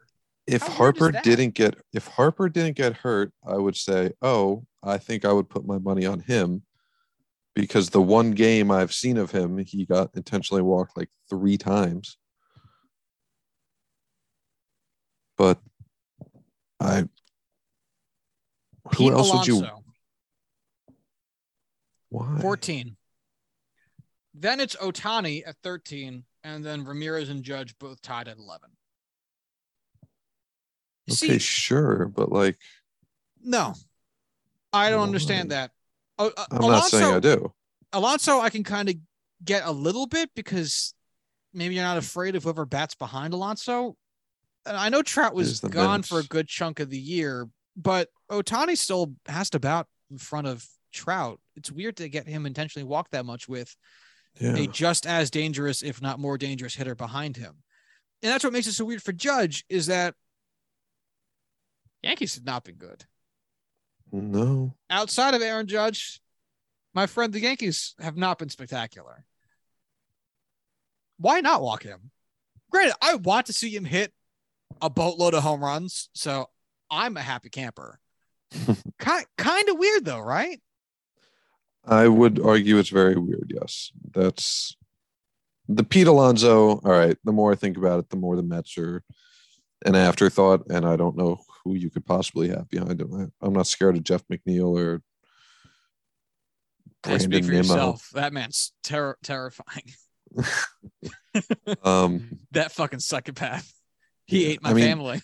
[0.46, 4.98] If How Harper didn't get if Harper didn't get hurt, I would say, oh, I
[4.98, 6.62] think I would put my money on him
[7.54, 12.16] because the one game I've seen of him, he got intentionally walked like three times.
[15.36, 15.58] But
[16.80, 17.04] I
[18.84, 19.66] who Pete else would you
[22.08, 22.38] why?
[22.40, 22.95] 14.
[24.38, 28.68] Then it's Ohtani at 13, and then Ramirez and Judge both tied at 11.
[31.08, 32.58] Okay, See, sure, but like
[33.42, 33.74] no,
[34.72, 35.70] I don't understand that.
[36.18, 37.52] Oh, uh, I'm not saying I do.
[37.92, 38.96] Alonso, I can kind of
[39.44, 40.94] get a little bit because
[41.54, 43.96] maybe you're not afraid of whoever bats behind Alonso.
[44.66, 48.76] And I know Trout was gone for a good chunk of the year, but Ohtani
[48.76, 51.40] still has to bat in front of Trout.
[51.54, 53.74] It's weird to get him intentionally walked that much with
[54.38, 54.56] Yeah.
[54.56, 57.62] a just as dangerous, if not more dangerous, hitter behind him.
[58.22, 60.14] And that's what makes it so weird for Judge is that
[62.02, 63.04] Yankees have not been good.
[64.12, 64.72] No.
[64.88, 66.20] outside of Aaron Judge,
[66.94, 69.24] my friend, the Yankees have not been spectacular.
[71.18, 72.10] Why not walk him?
[72.70, 74.12] Granted, I want to see him hit
[74.80, 76.48] a boatload of home runs, so
[76.90, 77.98] I'm a happy camper.
[78.98, 80.60] kind kind of weird though, right?
[81.86, 83.52] I would argue it's very weird.
[83.54, 84.76] Yes, that's
[85.68, 86.78] the Pete Alonso.
[86.78, 87.16] All right.
[87.24, 89.02] The more I think about it, the more the Mets are
[89.84, 93.30] an afterthought, and I don't know who you could possibly have behind him.
[93.40, 95.02] I, I'm not scared of Jeff McNeil or
[97.04, 97.62] Hey, speak Brandon for Nimmo.
[97.74, 98.08] yourself.
[98.14, 99.92] That man's ter- terrifying.
[101.84, 103.70] Um, That fucking psychopath.
[104.26, 105.20] He Yeah, ate my I mean- family.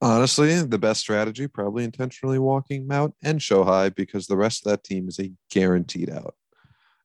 [0.00, 4.84] Honestly, the best strategy probably intentionally walking Mount and Shohei because the rest of that
[4.84, 6.34] team is a guaranteed out.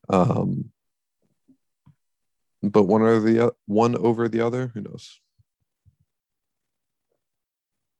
[0.09, 0.71] Um,
[2.61, 5.19] but one or the o- one over the other, who knows?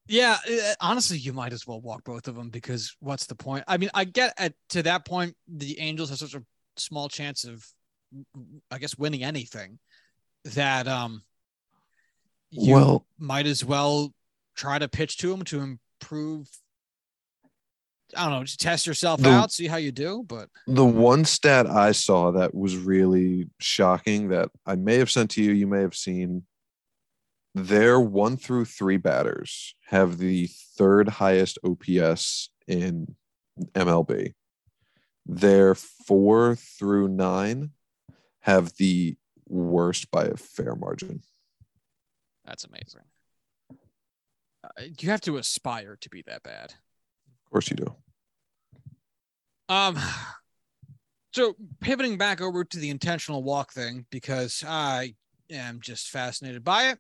[0.08, 3.64] Yeah, uh, honestly, you might as well walk both of them because what's the point?
[3.68, 6.44] I mean, I get at to that point, the Angels have such a
[6.78, 7.66] small chance of,
[8.70, 9.80] I guess, winning anything
[10.46, 11.24] that um,
[12.52, 14.14] you well, might as well
[14.56, 15.60] try to pitch to them to
[16.02, 16.50] improve.
[18.16, 20.24] I don't know, just test yourself The- out, see how you do.
[20.28, 25.32] But the one stat I saw that was really shocking that I may have sent
[25.32, 26.46] to you, you may have seen.
[27.54, 33.16] Their one through three batters have the third highest OPS in
[33.74, 34.34] MLB.
[35.26, 37.72] Their four through nine
[38.42, 39.16] have the
[39.48, 41.24] worst by a fair margin.
[42.44, 43.02] that's amazing.
[45.00, 46.72] You have to aspire to be that bad.
[47.46, 47.96] Of course, you do.
[49.68, 49.98] Um,
[51.32, 55.16] so pivoting back over to the intentional walk thing because I
[55.50, 57.00] am just fascinated by it.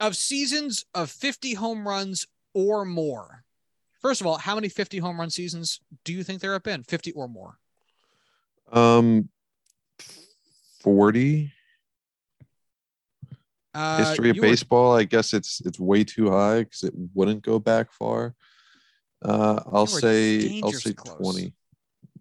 [0.00, 3.44] Of seasons of 50 home runs or more.
[4.00, 6.84] First of all, how many 50 home run seasons do you think there have been?
[6.84, 7.58] 50 or more.
[8.70, 9.28] Um,
[10.80, 11.52] forty
[13.78, 14.96] Uh, history of you were- baseball.
[14.96, 18.34] I guess it's it's way too high because it wouldn't go back far.
[19.24, 21.16] Uh, I'll say I'll say close.
[21.16, 21.54] twenty.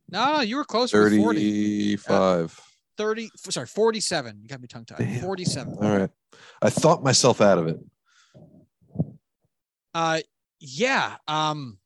[0.10, 1.04] No, no, you were closer.
[1.04, 1.98] with 40.
[1.98, 2.60] 35.
[2.98, 4.39] 30, sorry, 47.
[4.41, 5.22] You got me tongue tied.
[5.22, 5.74] 47.
[5.82, 6.10] All right.
[6.62, 7.78] I thought myself out of it.
[9.93, 10.20] Uh,
[10.60, 11.17] yeah.
[11.28, 11.78] Um,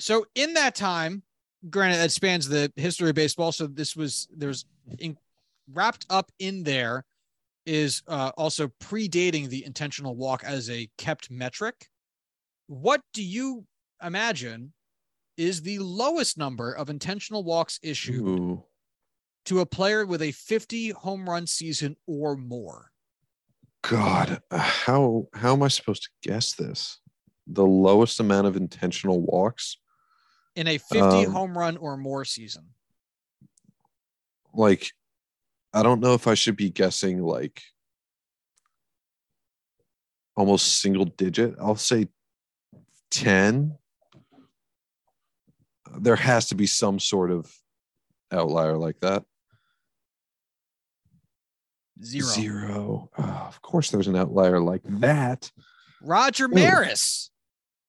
[0.00, 1.22] so in that time,
[1.68, 3.52] granted, that spans the history of baseball.
[3.52, 4.64] So this was there's
[4.98, 5.16] in,
[5.72, 7.04] wrapped up in there
[7.68, 11.88] is uh, also predating the intentional walk as a kept metric.
[12.66, 13.66] What do you
[14.02, 14.72] imagine
[15.36, 18.64] is the lowest number of intentional walks issued Ooh.
[19.44, 22.90] to a player with a 50 home run season or more?
[23.82, 26.98] God, uh, how how am I supposed to guess this?
[27.46, 29.76] The lowest amount of intentional walks,
[30.56, 32.70] in a 50 Um, home run or more season.
[34.54, 34.90] like,
[35.78, 37.62] I don't know if I should be guessing like
[40.36, 41.54] almost single digit.
[41.60, 42.08] I'll say
[43.12, 43.78] ten.
[45.96, 47.54] There has to be some sort of
[48.32, 49.22] outlier like that.
[52.02, 52.26] Zero.
[52.26, 53.10] Zero.
[53.16, 55.48] Oh, of course, there's an outlier like that.
[56.02, 57.30] Roger Maris.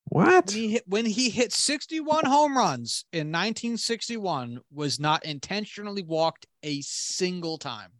[0.09, 0.47] What?
[0.47, 6.47] When he hit when he hit 61 home runs in 1961 was not intentionally walked
[6.63, 7.91] a single time.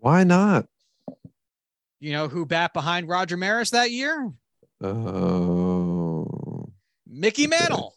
[0.00, 0.66] Why not?
[2.00, 4.32] You know who bat behind Roger Maris that year?
[4.80, 6.68] Oh,
[7.06, 7.94] Mickey Mantle,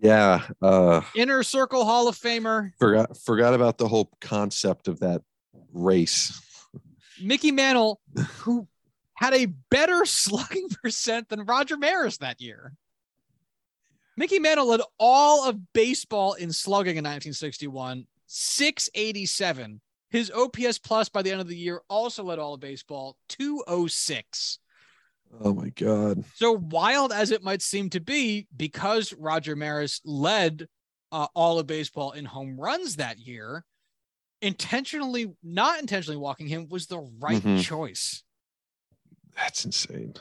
[0.00, 0.42] yeah.
[0.62, 2.70] Uh, inner circle Hall of Famer.
[2.78, 5.22] forgot forgot about the whole concept of that
[5.72, 6.40] race.
[7.20, 8.00] Mickey Mantle,
[8.38, 8.68] who
[9.16, 12.72] had a better slugging percent than Roger Maris that year.
[14.16, 19.80] Mickey Mantle led all of baseball in slugging in 1961, 687.
[20.08, 24.58] His OPS plus by the end of the year also led all of baseball, 206.
[25.42, 26.24] Oh my god.
[26.36, 30.66] So wild as it might seem to be, because Roger Maris led
[31.12, 33.64] uh, all of baseball in home runs that year,
[34.40, 37.62] intentionally, not intentionally walking him was the right Mhm.
[37.62, 38.22] choice.
[39.36, 40.14] That's insane.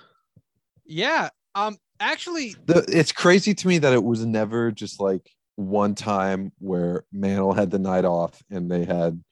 [0.86, 1.30] Yeah.
[1.54, 1.78] Um.
[1.99, 7.06] Actually, The, it's crazy to me that it was never just like one time where
[7.13, 9.23] Mantle had the night off and they had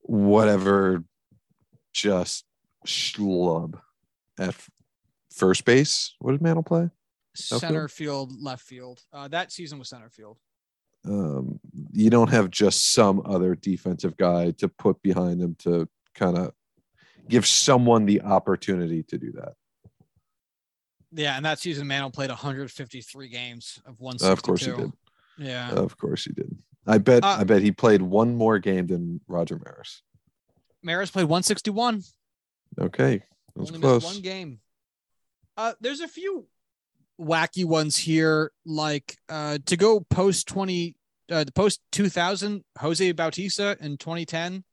[0.00, 1.02] whatever
[1.94, 2.44] just
[2.86, 3.80] schlub
[4.38, 4.68] at f-
[5.34, 6.14] first base.
[6.18, 6.90] What did Mantle play?
[7.34, 9.00] center field, left field.
[9.12, 10.38] Uh, that season was center field.
[11.06, 11.58] Um,
[11.92, 16.52] you don't have just some other defensive guy to put behind him to kind of
[17.28, 19.54] give someone the opportunity to do that.
[21.12, 24.32] Yeah, and that season, Mantle played 153 games of 162.
[24.32, 24.92] Of course he did.
[25.38, 25.70] Yeah.
[25.70, 26.56] Of course he did.
[26.86, 27.24] I bet.
[27.24, 30.02] Uh, I bet he played one more game than Roger Maris.
[30.82, 32.02] Maris played 161.
[32.78, 33.18] Okay,
[33.54, 34.04] that was Only close.
[34.04, 34.60] one game.
[35.56, 36.46] Uh, there's a few
[37.20, 40.96] wacky ones here, like uh, to go post 20,
[41.30, 44.64] uh, post 2000, Jose Bautista in 2010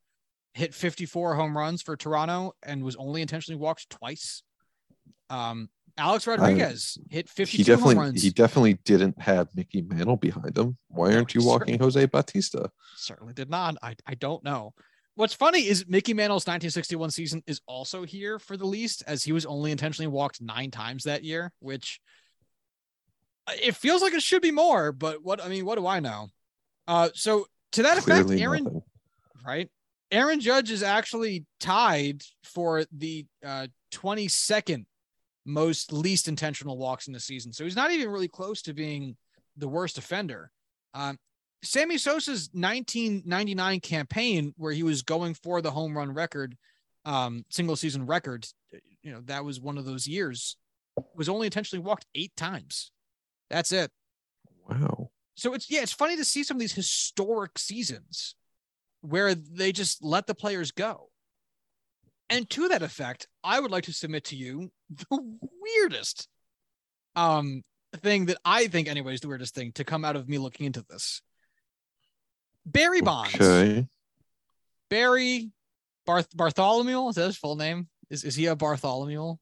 [0.53, 4.43] hit 54 home runs for Toronto and was only intentionally walked twice.
[5.29, 7.95] Um, Alex Rodriguez hit 52 He definitely.
[7.95, 8.21] home runs.
[8.23, 10.77] He definitely didn't have Mickey Mantle behind him.
[10.87, 12.69] Why aren't you walking Jose Bautista?
[12.95, 13.77] certainly did not.
[13.81, 14.73] I, I don't know.
[15.15, 19.33] What's funny is Mickey Mantle's 1961 season is also here for the least, as he
[19.33, 21.99] was only intentionally walked nine times that year, which
[23.47, 25.99] uh, it feels like it should be more, but what I mean, what do I
[25.99, 26.27] know?
[26.87, 28.81] Uh, so to that effect, Aaron, nothing.
[29.45, 29.69] right?
[30.11, 34.85] Aaron Judge is actually tied for the uh, 22nd
[35.45, 37.53] most least intentional walks in the season.
[37.53, 39.15] So he's not even really close to being
[39.57, 40.51] the worst offender.
[40.93, 41.17] Um,
[41.63, 46.57] Sammy Sosa's 1999 campaign, where he was going for the home run record,
[47.05, 48.45] um, single season record,
[49.01, 50.57] you know, that was one of those years,
[51.15, 52.91] was only intentionally walked eight times.
[53.49, 53.91] That's it.
[54.69, 55.11] Wow.
[55.35, 58.35] So it's yeah, it's funny to see some of these historic seasons
[59.01, 61.09] where they just let the players go.
[62.29, 64.71] And to that effect, I would like to submit to you
[65.09, 66.27] the weirdest
[67.15, 67.61] um
[67.97, 70.65] thing that I think anyway is the weirdest thing to come out of me looking
[70.65, 71.21] into this.
[72.65, 73.35] Barry Bonds.
[73.35, 73.87] Okay.
[74.89, 75.51] Barry
[76.05, 77.87] Barth Bartholomew, is that his full name?
[78.09, 79.35] Is is he a Bartholomew?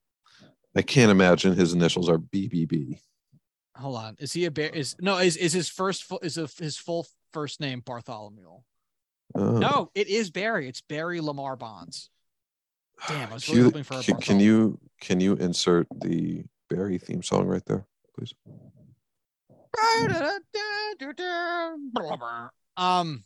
[0.76, 3.00] I can't imagine his initials are BBB.
[3.76, 4.16] Hold on.
[4.20, 4.70] Is he a bear?
[4.70, 8.60] Is no, is is his first full is a, his full first name Bartholomew?
[9.36, 9.58] Oh.
[9.58, 10.68] No, it is Barry.
[10.68, 12.10] It's Barry Lamar Bonds.
[13.08, 16.44] Damn, I was really you- hoping for a can, can you can you insert the
[16.70, 18.34] Barry theme song right there, please?
[22.78, 23.24] Um,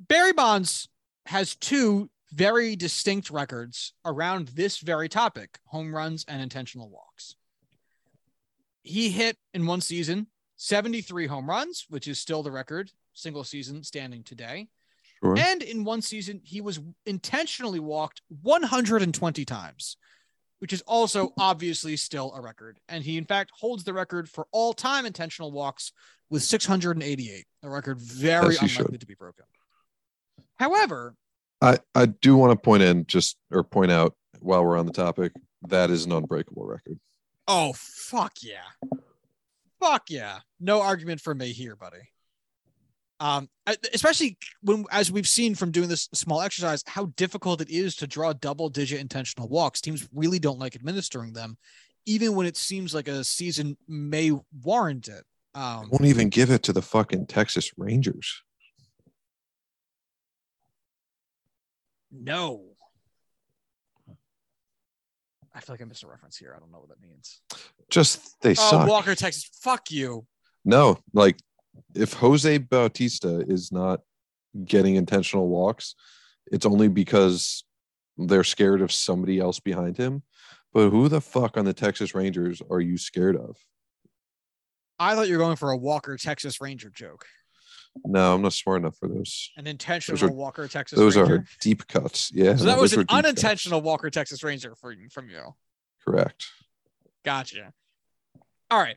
[0.00, 0.88] Barry Bonds
[1.26, 7.36] has two very distinct records around this very topic: home runs and intentional walks.
[8.82, 13.82] he hit in one season 73 home runs, which is still the record single season
[13.82, 14.68] standing today.
[15.22, 15.36] Sure.
[15.38, 19.96] And in one season, he was intentionally walked 120 times,
[20.58, 22.78] which is also obviously still a record.
[22.88, 25.92] And he, in fact, holds the record for all time intentional walks
[26.28, 29.00] with 688, a record very Yes, unlikely should.
[29.00, 29.44] to be broken.
[30.58, 31.14] However,
[31.62, 34.92] I, I do want to point in just or point out while we're on the
[34.92, 35.32] topic
[35.68, 36.98] that is an unbreakable record.
[37.48, 38.64] oh, fuck yeah.
[39.80, 40.40] Fuck yeah.
[40.60, 41.98] No argument for me here, buddy.
[43.18, 43.48] Um,
[43.94, 48.06] especially when, as we've seen from doing this small exercise, how difficult it is to
[48.06, 49.80] draw double digit intentional walks.
[49.80, 51.56] Teams really don't like administering them,
[52.04, 55.24] even when it seems like a season may warrant it.
[55.54, 58.42] Um, Won't even give it to the fucking Texas Rangers.
[62.12, 62.62] no.
[65.54, 66.52] I feel like I missed a reference here.
[66.54, 67.40] I don't know what that means.
[67.90, 68.88] Just they Oh, suck.
[68.88, 69.48] Walker, Texas.
[69.62, 70.26] Fuck you.
[70.66, 71.38] No, like
[71.94, 74.00] if Jose Bautista is not
[74.64, 75.94] getting intentional walks,
[76.50, 77.64] it's only because
[78.16, 80.22] they're scared of somebody else behind him.
[80.72, 83.56] But who the fuck on the Texas Rangers are you scared of?
[84.98, 87.26] I thought you were going for a Walker, Texas Ranger joke.
[88.04, 89.50] No, I'm not smart enough for those.
[89.56, 91.36] An intentional are- Walker, Texas Those Ranger.
[91.36, 92.30] are deep cuts.
[92.32, 92.56] Yeah.
[92.56, 93.18] So that was an deep cuts.
[93.24, 95.54] unintentional Walker Texas Ranger for, from you.
[96.04, 96.46] Correct.
[97.24, 97.72] Gotcha.
[98.70, 98.96] All right.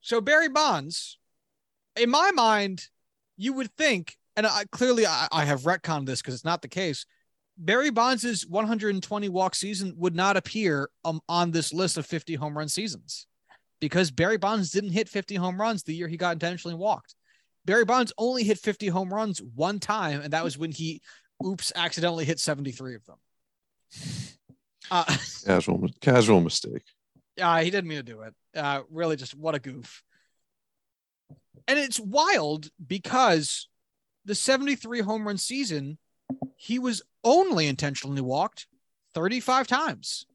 [0.00, 1.18] So Barry Bonds,
[1.98, 2.86] in my mind,
[3.36, 6.68] you would think, and I, clearly I, I have retconned this because it's not the
[6.68, 7.06] case.
[7.56, 12.56] Barry Bonds' 120 walk season would not appear um, on this list of 50 home
[12.56, 13.26] run seasons
[13.80, 17.14] because Barry Bonds didn't hit 50 home runs the year he got intentionally walked.
[17.64, 21.02] Barry Bonds only hit 50 home runs one time, and that was when he,
[21.44, 23.16] oops, accidentally hit 73 of them.
[24.90, 25.04] Uh,
[25.44, 26.82] Casual casual mistake.
[27.38, 28.32] Uh, he didn't mean to do it.
[28.56, 30.02] Uh, really, just what a goof.
[31.66, 33.68] And it's wild because
[34.24, 35.98] the 73 home run season,
[36.56, 38.66] he was only intentionally walked
[39.14, 40.26] 35 times.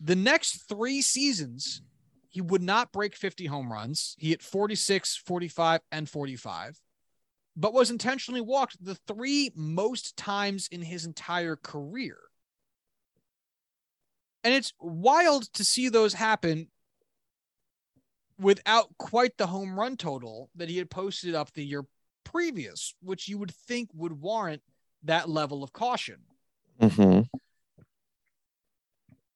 [0.00, 1.82] The next three seasons,
[2.28, 4.14] he would not break 50 home runs.
[4.18, 6.78] He hit 46, 45, and 45,
[7.56, 12.18] but was intentionally walked the three most times in his entire career.
[14.44, 16.68] And it's wild to see those happen
[18.38, 21.84] without quite the home run total that he had posted up the year
[22.24, 24.62] previous, which you would think would warrant
[25.04, 26.16] that level of caution.
[26.80, 27.20] hmm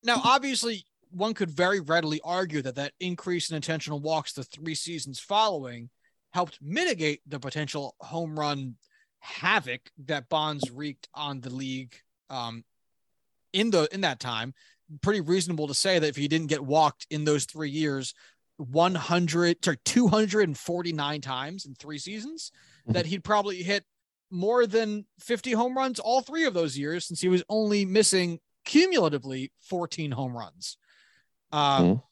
[0.03, 4.75] Now, obviously, one could very readily argue that that increase in intentional walks the three
[4.75, 5.91] seasons following
[6.33, 8.77] helped mitigate the potential home run
[9.19, 11.95] havoc that Bonds wreaked on the league
[12.31, 12.65] um,
[13.53, 14.55] in the in that time.
[15.03, 18.15] Pretty reasonable to say that if he didn't get walked in those three years,
[18.61, 22.53] 100 sorry 249 times in three seasons,
[22.87, 23.85] that he'd probably hit
[24.31, 28.39] more than 50 home runs all three of those years since he was only missing
[28.65, 30.77] cumulatively 14 home runs.
[31.53, 32.03] Um, Mhm.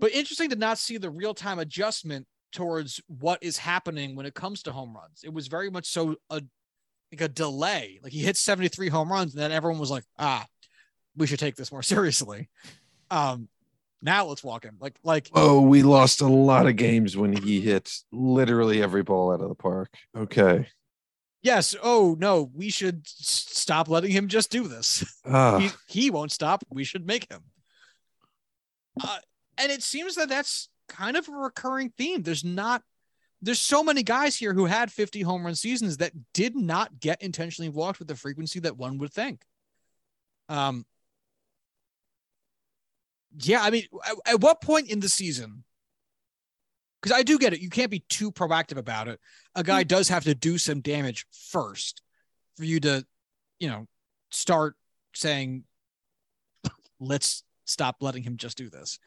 [0.00, 4.34] But interesting to not see the real time adjustment towards what is happening when it
[4.34, 5.22] comes to home runs.
[5.24, 6.42] It was very much so a
[7.12, 8.00] like a delay.
[8.02, 10.46] Like he hit 73 home runs, and then everyone was like, ah,
[11.16, 12.48] we should take this more seriously.
[13.10, 13.48] Um,
[14.04, 14.76] now let's walk him.
[14.78, 19.32] Like, like Oh, we lost a lot of games when he hit literally every ball
[19.32, 19.92] out of the park.
[20.16, 20.68] Okay.
[21.42, 25.04] yes, oh no, we should s- stop letting him just do this.
[25.26, 26.62] Ah, he, he won't stop.
[26.70, 27.40] We should make him.
[29.02, 29.18] Uh,
[29.58, 32.22] and it seems that that's kind of a recurring theme.
[32.22, 32.82] There's not,
[33.42, 37.22] there's so many guys here who had 50 home run seasons that did not get
[37.22, 39.42] intentionally walked with the frequency that one would think.
[40.48, 40.84] Um,
[43.38, 45.64] yeah, I mean, at, at what point in the season?
[47.00, 47.60] Because I do get it.
[47.60, 49.20] You can't be too proactive about it.
[49.54, 52.00] A guy does have to do some damage first
[52.56, 53.04] for you to,
[53.58, 53.86] you know,
[54.30, 54.74] start
[55.14, 55.64] saying,
[57.00, 58.98] let's stop letting him just do this.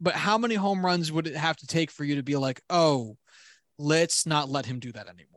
[0.00, 2.60] But how many home runs would it have to take for you to be like,
[2.70, 3.16] oh,
[3.78, 5.28] let's not let him do that anymore?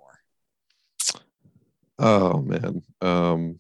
[2.02, 2.82] oh man.
[3.02, 3.60] Um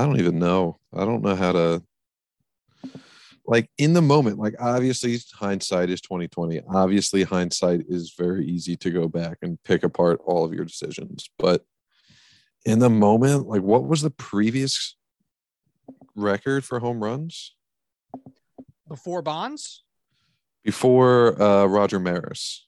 [0.00, 0.78] I don't even know.
[0.94, 1.82] I don't know how to
[3.46, 6.62] like in the moment, like obviously hindsight is 2020.
[6.72, 11.28] Obviously hindsight is very easy to go back and pick apart all of your decisions,
[11.38, 11.64] but
[12.64, 14.96] in the moment, like what was the previous
[16.14, 17.54] record for home runs
[18.88, 19.84] Before Bonds?
[20.64, 22.66] before uh Roger Maris?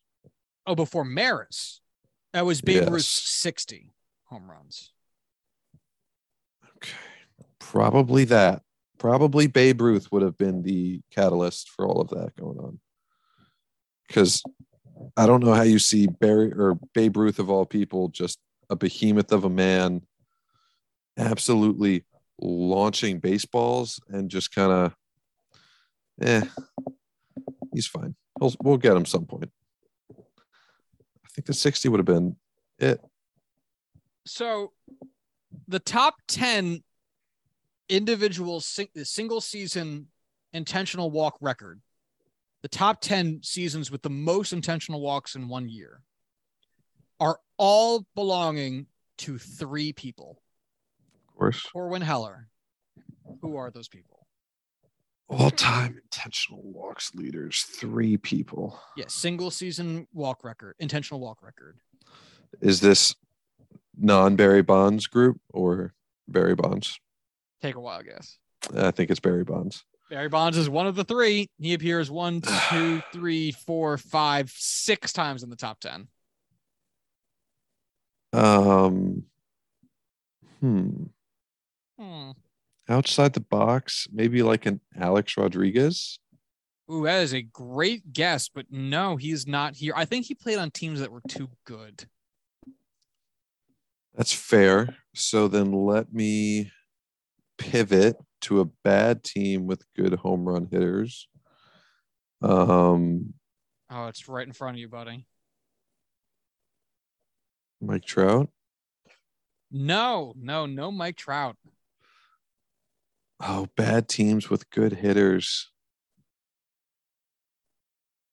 [0.66, 1.80] Oh, before Maris.
[2.34, 3.94] That was Babe Ruth's 60
[4.26, 4.92] home runs.
[6.76, 7.11] Okay.
[7.70, 8.62] Probably that.
[8.98, 12.80] Probably Babe Ruth would have been the catalyst for all of that going on.
[14.06, 14.42] Because
[15.16, 18.38] I don't know how you see Barry or Babe Ruth of all people, just
[18.68, 20.02] a behemoth of a man,
[21.16, 22.04] absolutely
[22.40, 24.96] launching baseballs and just kind of,
[26.20, 26.42] eh,
[27.72, 28.14] he's fine.
[28.40, 29.50] He'll, we'll get him some point.
[30.10, 32.36] I think the 60 would have been
[32.78, 33.00] it.
[34.26, 34.72] So
[35.66, 36.82] the top 10
[37.88, 40.08] individual sing- single season
[40.52, 41.80] intentional walk record,
[42.62, 46.00] the top 10 seasons with the most intentional walks in one year,
[47.18, 48.86] are all belonging
[49.18, 50.42] to three people.
[51.28, 51.62] Of course.
[51.62, 52.48] Corwin Heller.
[53.40, 54.26] Who are those people?
[55.28, 58.78] All time intentional walks leaders, three people.
[58.96, 61.78] Yeah, single season walk record, intentional walk record.
[62.60, 63.14] Is this
[63.96, 65.94] non Barry Bonds group or
[66.28, 66.98] Barry Bonds?
[67.62, 68.38] Take a wild guess.
[68.76, 69.84] I think it's Barry Bonds.
[70.10, 71.48] Barry Bonds is one of the three.
[71.58, 76.08] He appears one, two, three, four, five, six times in the top 10.
[78.32, 79.24] Um,
[80.60, 81.04] hmm.
[81.98, 82.30] Hmm.
[82.88, 86.18] Outside the box, maybe like an Alex Rodriguez.
[86.90, 89.92] Ooh, that is a great guess, but no, he's not here.
[89.96, 92.06] I think he played on teams that were too good.
[94.14, 94.96] That's fair.
[95.14, 96.70] So then let me
[97.62, 101.28] pivot to a bad team with good home run hitters.
[102.42, 103.34] Um,
[103.94, 105.26] Oh, it's right in front of you, buddy.
[107.80, 108.48] Mike Trout.
[109.70, 111.56] No, no, no Mike Trout.
[113.38, 115.70] Oh, bad teams with good hitters.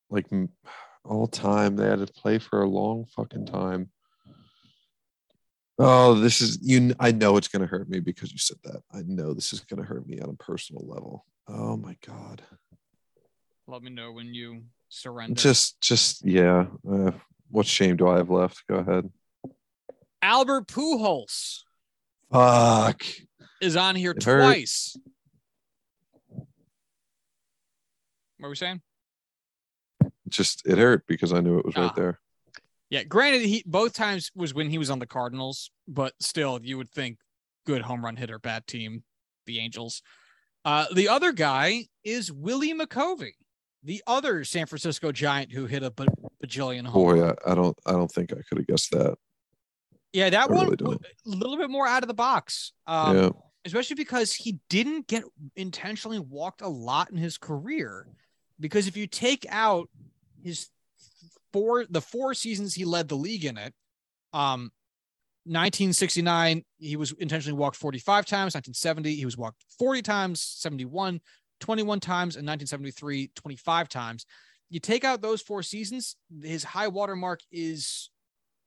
[0.10, 0.28] Like
[1.04, 3.90] all time, they had to play for a long fucking time.
[5.82, 6.94] Oh, this is you.
[7.00, 8.82] I know it's gonna hurt me because you said that.
[8.94, 11.26] I know this is gonna hurt me on a personal level.
[11.48, 12.42] Oh my god.
[13.66, 15.36] Let me know when you surrender.
[15.36, 16.66] Just, just yeah.
[16.90, 17.12] Uh,
[17.50, 18.64] what shame do I have left?
[18.68, 19.10] Go ahead.
[20.22, 21.60] Albert Pujols
[22.32, 23.04] Fuck.
[23.62, 24.42] is on here It hurt.
[24.42, 24.98] twice.
[28.38, 28.82] What were we saying?
[30.28, 31.82] Just it hurt because I knew it was Ah.
[31.88, 32.20] right there.
[32.90, 36.78] Yeah, granted, he both times was when he was on the Cardinals, but still, you
[36.78, 37.20] would think
[37.66, 39.04] good home run hitter, bad team,
[39.46, 40.02] the Angels.
[40.66, 43.34] Uh, the other guy is Willie McCovey,
[43.84, 47.04] the other San Francisco Giant who hit a bajillion home.
[47.04, 47.28] Boy.
[47.30, 49.16] I, I don't, I don't think I could have guessed that.
[50.12, 52.74] yeah, that I one really a little bit more out of the box.
[52.88, 53.30] Um, yeah.
[53.66, 55.24] especially because he didn't get
[55.56, 58.08] intentionally walked a lot in his career.
[58.60, 59.90] Because if you take out
[60.44, 60.70] his
[61.54, 63.74] four, the four seasons he led the league in it,
[64.34, 64.72] um,
[65.46, 68.56] 1969 he was intentionally walked 45 times.
[68.56, 70.42] 1970 he was walked 40 times.
[70.42, 71.20] 71,
[71.60, 74.26] 21 times, and 1973 25 times.
[74.70, 78.12] You take out those four seasons, his high water mark is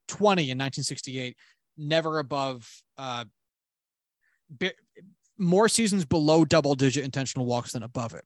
[0.08, 1.36] 20 in 1968,
[1.76, 2.68] never above
[2.98, 3.24] uh,
[4.50, 4.72] bi-
[5.38, 8.24] more seasons below double digit intentional walks than above it.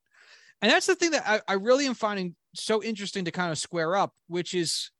[0.63, 3.59] And that's the thing that I, I really am finding so interesting to kind of
[3.59, 4.91] square up, which is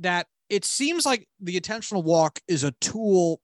[0.00, 3.40] that it seems like the intentional walk is a tool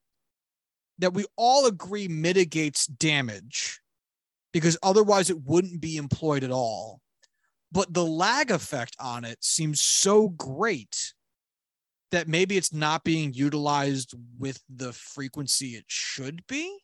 [0.99, 3.81] that we all agree mitigates damage
[4.53, 7.01] because otherwise it wouldn't be employed at all.
[7.73, 11.15] But the lag effect on it seems so great
[12.11, 16.79] that maybe it's not being utilized with the frequency it should be.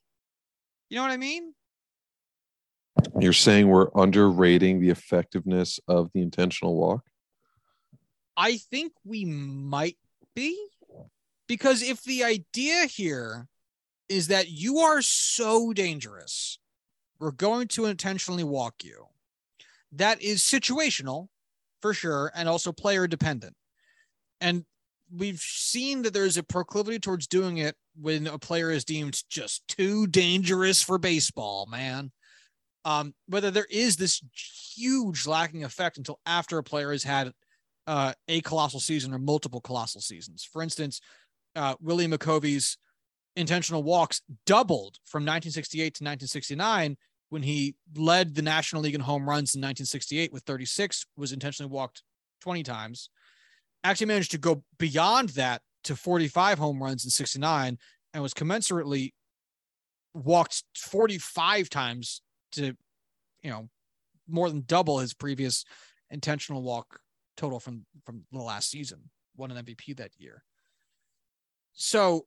[0.88, 1.52] You know what I mean?
[3.20, 7.02] You're saying we're underrating the effectiveness of the intentional walk?
[8.36, 9.96] I think we might
[10.34, 10.68] be
[11.48, 13.48] because if the idea here
[14.08, 16.58] is that you are so dangerous,
[17.18, 19.06] we're going to intentionally walk you.
[19.92, 21.28] That is situational
[21.80, 23.56] for sure and also player dependent.
[24.40, 24.64] And
[25.14, 29.66] we've seen that there's a proclivity towards doing it when a player is deemed just
[29.68, 32.10] too dangerous for baseball, man.
[32.86, 34.22] Um, whether there is this
[34.76, 37.32] huge lacking effect until after a player has had
[37.88, 40.44] uh, a colossal season or multiple colossal seasons.
[40.44, 41.00] For instance,
[41.56, 42.78] uh, Willie McCovey's
[43.34, 46.96] intentional walks doubled from 1968 to 1969
[47.30, 51.70] when he led the National League in home runs in 1968 with 36, was intentionally
[51.70, 52.04] walked
[52.42, 53.10] 20 times.
[53.82, 57.78] Actually managed to go beyond that to 45 home runs in 69
[58.14, 59.12] and was commensurately
[60.14, 62.22] walked 45 times
[62.56, 62.76] to,
[63.42, 63.68] you know,
[64.28, 65.64] more than double his previous
[66.10, 67.00] intentional walk
[67.36, 69.10] total from from the last season.
[69.36, 70.42] Won an MVP that year.
[71.72, 72.26] So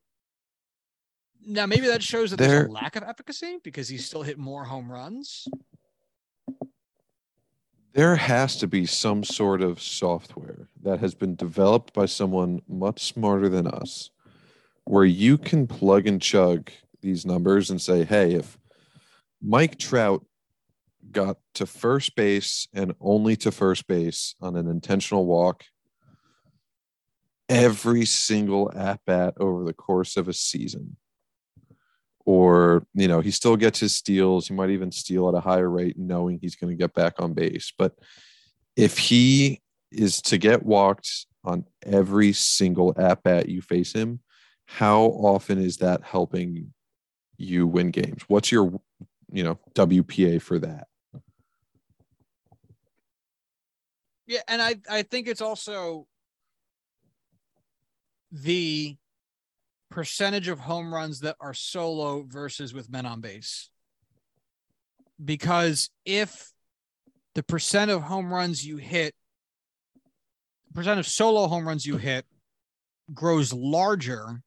[1.46, 4.66] Now maybe that shows that there's a lack of efficacy because he still hit more
[4.66, 5.48] home runs.
[7.94, 13.04] there has to be some sort of software that has been developed by someone much
[13.04, 14.12] smarter than us
[14.86, 16.70] where you can plug and chug
[17.02, 18.59] these numbers and say hey if
[19.42, 20.26] mike trout
[21.12, 25.64] got to first base and only to first base on an intentional walk
[27.48, 30.98] every single at bat over the course of a season.
[32.26, 34.48] Or you know he still gets his steals.
[34.48, 37.34] He might even steal at a higher rate knowing he's going to get back on
[37.34, 37.74] base.
[37.76, 37.94] But
[38.76, 39.62] if he
[39.92, 41.10] is to get walked
[41.44, 44.20] on every single at bat you face him
[44.72, 46.72] how often is that helping
[47.38, 48.22] you win games?
[48.28, 48.80] What's your
[49.32, 50.88] you know wpa for that
[54.30, 56.06] Yeah, and I I think it's also
[58.32, 58.96] the
[59.90, 63.72] percentage of home runs that are solo versus with men on base.
[65.24, 66.52] Because if
[67.34, 69.16] the percent of home runs you hit,
[70.76, 72.24] percent of solo home runs you hit
[73.12, 74.44] grows larger,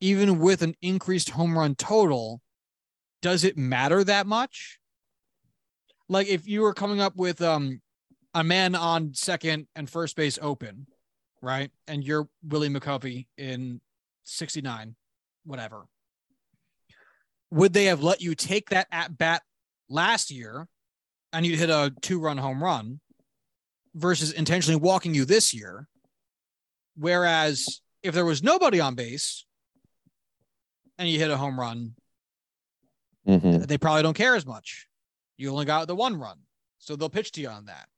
[0.00, 2.40] even with an increased home run total,
[3.22, 4.78] does it matter that much?
[6.08, 7.80] Like if you were coming up with um
[8.34, 10.86] a man on second and first base open,
[11.40, 11.70] right?
[11.88, 13.80] And you're Willie McCovey in
[14.24, 14.94] 69,
[15.44, 15.86] whatever.
[17.50, 19.42] Would they have let you take that at bat
[19.88, 20.68] last year
[21.32, 23.00] and you'd hit a two run home run
[23.94, 25.88] versus intentionally walking you this year?
[26.96, 29.46] Whereas if there was nobody on base
[30.98, 31.94] and you hit a home run,
[33.26, 33.66] Mhm.
[33.66, 34.86] they probably don't care as much.
[35.36, 36.38] You only got the one run,
[36.78, 37.88] so they'll pitch to you on that.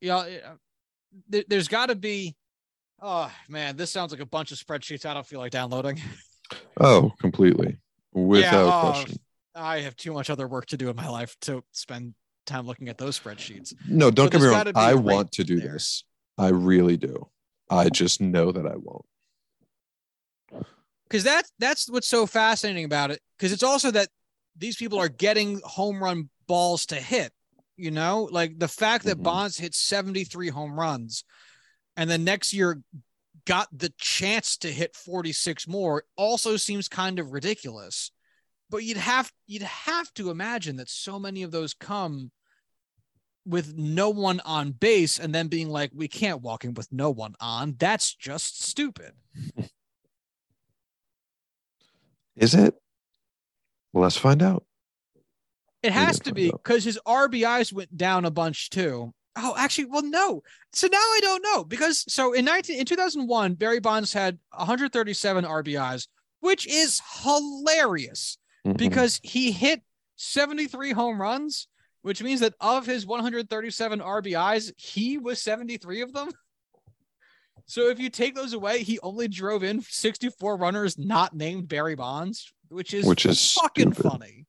[0.00, 0.38] You know,
[1.28, 2.36] there, there's got to be.
[3.00, 5.06] Oh man, this sounds like a bunch of spreadsheets.
[5.06, 6.00] I don't feel like downloading.
[6.80, 7.76] oh completely
[8.12, 9.18] without oh, question
[9.54, 12.14] I have too much other work to do in my life to spend
[12.46, 13.74] time looking at those spreadsheets.
[13.86, 15.72] no don't So get me wrong i want to do there.
[15.74, 16.04] this
[16.38, 17.28] i really do
[17.68, 19.04] i just know that i won't
[21.08, 24.08] because that's that's what's so fascinating about it because it's also that
[24.56, 27.32] these people are getting home run balls to hit
[27.80, 28.28] you know?
[28.32, 29.22] Like the fact that Mhm.
[29.22, 31.24] bonds hit 73 home runs
[31.96, 32.82] and then next year
[33.46, 38.10] got the chance to hit 46 more also seems kind of ridiculous.
[38.68, 42.32] But you'd have you'd have to imagine that so many of those come
[43.46, 47.10] with no one on base and then being like we can't walk in with no
[47.10, 47.76] one on.
[47.78, 49.12] That's just stupid
[52.38, 52.74] is it
[53.92, 54.64] well let's find out
[55.82, 59.12] It has gotta be because his RBIs went down a bunch too.
[59.40, 60.42] Oh, actually, well, no.
[60.72, 65.44] So now I don't know because so in 19 in 2001, Barry Bonds had 137
[65.44, 66.08] RBIs,
[66.40, 68.76] which is hilarious Mhm.
[68.76, 69.82] because he hit
[70.16, 71.68] 73 home runs,
[72.02, 76.30] which means that of his 137 RBIs, he was 73 of them.
[77.68, 81.94] So if you take those away, he only drove in 64 runners not named Barry
[81.94, 84.10] Bonds, which is which is fucking stupid.
[84.10, 84.46] funny.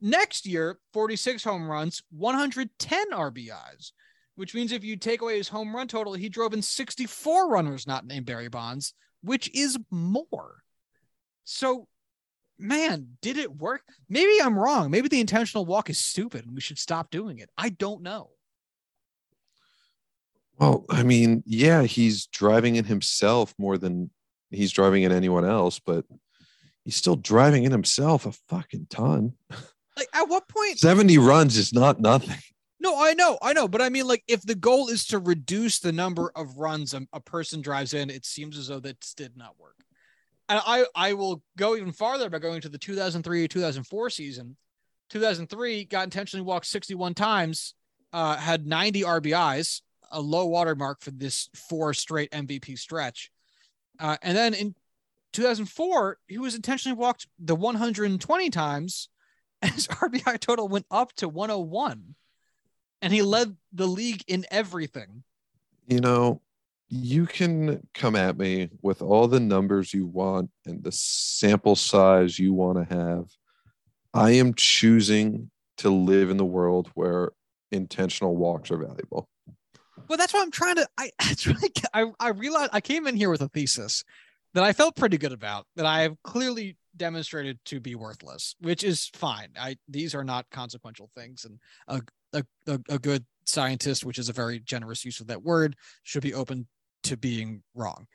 [0.00, 3.92] Next year, 46 home runs, 110 RBIs,
[4.34, 7.86] which means if you take away his home run total, he drove in 64 runners
[7.86, 10.62] not named Barry Bonds, which is more.
[11.44, 11.86] So,
[12.58, 13.82] man, did it work?
[14.08, 14.90] Maybe I'm wrong.
[14.90, 17.50] Maybe the intentional walk is stupid and we should stop doing it.
[17.58, 18.30] I don't know.
[20.60, 24.10] Well, I mean, yeah, he's driving in himself more than
[24.50, 26.04] he's driving in anyone else, but
[26.84, 29.32] he's still driving in himself a fucking ton.
[29.96, 32.38] Like, at what point 70 runs is not nothing.
[32.78, 35.78] No, I know, I know, but I mean, like, if the goal is to reduce
[35.78, 39.36] the number of runs a, a person drives in, it seems as though that did
[39.36, 39.76] not work.
[40.48, 44.56] And I, I will go even farther by going to the 2003 2004 season.
[45.10, 47.74] 2003 got intentionally walked 61 times,
[48.12, 53.30] uh, had 90 RBIs, a low water mark for this four straight MVP stretch.
[53.98, 54.74] Uh, and then in
[55.32, 59.08] 2004, he was intentionally walked the 120 times,
[59.62, 62.14] and his RBI total went up to 101
[63.02, 65.22] and he led the league in everything.
[65.86, 66.40] You know,
[66.88, 72.38] you can come at me with all the numbers you want and the sample size
[72.38, 73.26] you want to have.
[74.12, 77.30] I am choosing to live in the world where
[77.70, 79.28] intentional walks are valuable.
[80.10, 80.88] Well, that's what I'm trying to.
[80.98, 81.12] I
[81.46, 84.02] really, I I realized I came in here with a thesis
[84.54, 88.82] that I felt pretty good about that I have clearly demonstrated to be worthless, which
[88.82, 89.50] is fine.
[89.56, 92.02] I these are not consequential things, and a
[92.32, 96.22] a, a, a good scientist, which is a very generous use of that word, should
[96.22, 96.66] be open
[97.04, 98.08] to being wrong.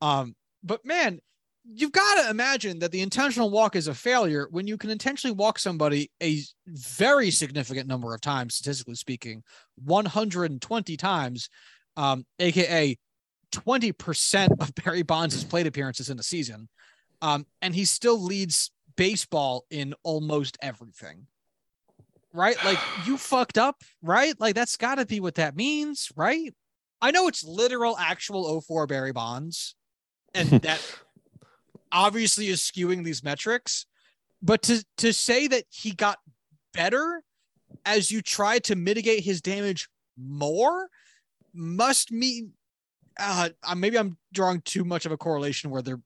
[0.00, 1.20] Um, but man,
[1.64, 5.34] you've got to imagine that the intentional walk is a failure when you can intentionally
[5.34, 9.42] walk somebody a very significant number of times, statistically speaking,
[9.84, 11.48] 120 times,
[11.96, 12.98] um, aka
[13.52, 16.68] 20% of Barry Bonds' plate appearances in a season.
[17.20, 21.26] Um, and he still leads baseball in almost everything.
[22.32, 22.56] Right?
[22.64, 24.34] Like you fucked up, right?
[24.40, 26.52] Like that's got to be what that means, right?
[27.00, 29.76] I know it's literal actual 04 Barry Bonds
[30.34, 30.80] and that
[31.92, 33.86] obviously is skewing these metrics,
[34.42, 36.18] but to to say that he got
[36.72, 37.22] better
[37.84, 40.88] as you try to mitigate his damage more
[41.54, 42.52] must mean
[43.18, 46.00] uh, maybe I'm drawing too much of a correlation where there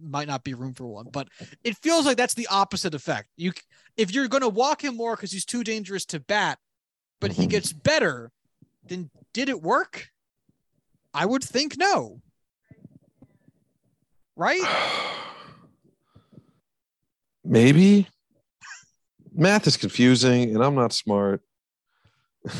[0.00, 1.28] might not be room for one, but
[1.64, 3.28] it feels like that's the opposite effect.
[3.36, 3.52] You,
[3.96, 6.58] if you're going to walk him more because he's too dangerous to bat,
[7.20, 7.50] but he mm-hmm.
[7.50, 8.30] gets better,
[8.86, 10.08] then did it work?
[11.14, 12.20] I would think no.
[14.38, 14.62] Right?
[17.44, 18.08] Maybe.
[19.34, 21.42] Math is confusing, and I'm not smart.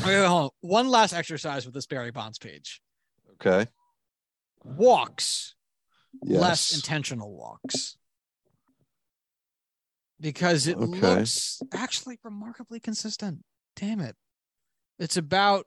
[0.03, 0.51] Okay, on.
[0.61, 2.83] One last exercise with this Barry Bonds page.
[3.35, 3.70] Okay.
[4.62, 5.55] Walks
[6.22, 6.41] yes.
[6.41, 7.97] less intentional walks
[10.20, 10.85] because it okay.
[10.85, 13.39] looks actually remarkably consistent.
[13.76, 14.16] Damn it.
[14.99, 15.66] It's about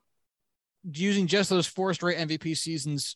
[0.83, 3.15] using just those four straight MVP seasons,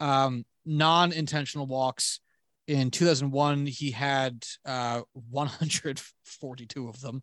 [0.00, 2.20] um, non intentional walks.
[2.66, 7.22] In 2001, he had uh, 142 of them.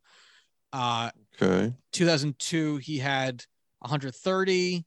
[0.74, 1.12] Uh,
[1.42, 1.74] okay.
[1.94, 3.44] 2002, he had
[3.80, 4.86] 130.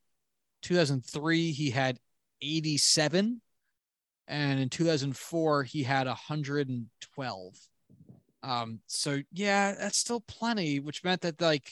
[0.62, 1.98] 2003, he had
[2.42, 3.40] 87
[4.28, 7.54] and in 2004 he had 112
[8.42, 11.70] um so yeah that's still plenty which meant that like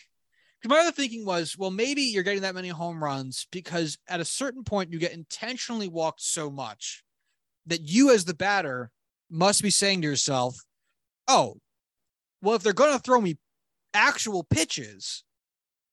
[0.65, 4.25] my other thinking was well maybe you're getting that many home runs because at a
[4.25, 7.03] certain point you get intentionally walked so much
[7.71, 8.91] that you as the batter
[9.31, 10.57] must be saying to yourself
[11.27, 11.57] oh
[12.43, 13.39] well if they're going to throw me
[13.95, 15.25] actual pitches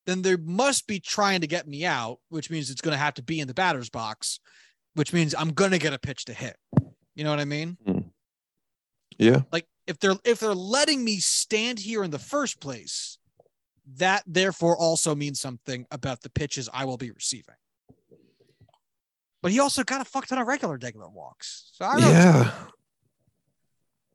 [0.06, 3.14] then they must be trying to get me out which means it's going to have
[3.14, 4.38] to be in the batter's box
[4.98, 6.56] which means I'm gonna get a pitch to hit.
[7.14, 7.76] You know what I mean?
[7.86, 8.10] Mm.
[9.16, 9.42] Yeah.
[9.52, 13.18] Like if they're if they're letting me stand here in the first place,
[13.94, 17.54] that therefore also means something about the pitches I will be receiving.
[19.42, 21.70] But he also got a fuck ton of regular regular walks.
[21.74, 22.52] So I yeah.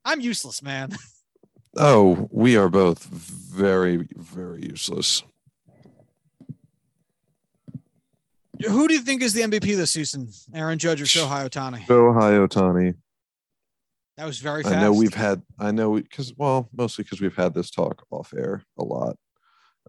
[0.05, 0.91] I'm useless, man.
[1.75, 5.23] Oh, we are both very, very useless.
[8.63, 10.29] Who do you think is the MVP this season?
[10.53, 11.85] Aaron Judge or Shohei Ohtani?
[11.85, 12.93] Shohei Ohtani.
[14.17, 14.75] That was very fast.
[14.75, 18.33] I know we've had, I know because, well, mostly because we've had this talk off
[18.37, 19.17] air a lot.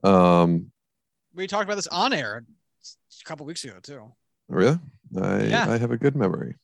[0.03, 0.73] Um,
[1.35, 2.45] we talked about this on air
[2.87, 4.11] a couple weeks ago too.
[4.49, 4.79] Really?
[5.21, 5.71] I, yeah.
[5.71, 6.57] I have a good memory.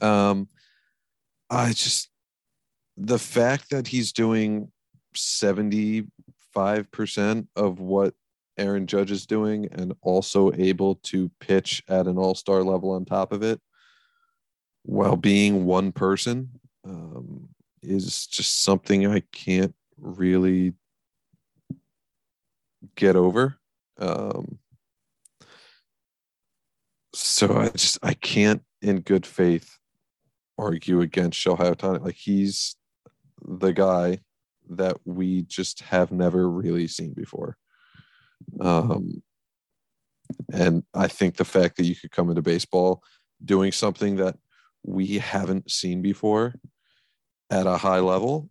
[0.00, 0.48] Um,
[1.48, 2.08] I just,
[2.96, 4.70] the fact that he's doing
[5.14, 6.08] 75%
[7.56, 8.14] of what
[8.56, 13.04] Aaron Judge is doing and also able to pitch at an all star level on
[13.04, 13.60] top of it
[14.82, 16.50] while being one person
[16.84, 17.48] um,
[17.82, 20.74] is just something I can't really
[22.96, 23.58] get over.
[23.98, 24.59] Um,
[27.12, 29.78] so I just I can't in good faith
[30.58, 32.04] argue against Shohei Ohtani.
[32.04, 32.76] Like he's
[33.42, 34.18] the guy
[34.70, 37.56] that we just have never really seen before.
[38.60, 39.22] Um,
[40.52, 43.02] and I think the fact that you could come into baseball
[43.44, 44.36] doing something that
[44.84, 46.54] we haven't seen before
[47.50, 48.48] at a high level,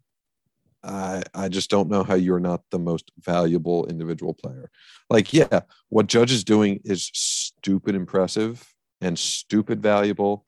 [0.83, 4.69] I I just don't know how you're not the most valuable individual player.
[5.09, 8.65] Like, yeah, what Judge is doing is stupid impressive
[9.01, 10.45] and stupid valuable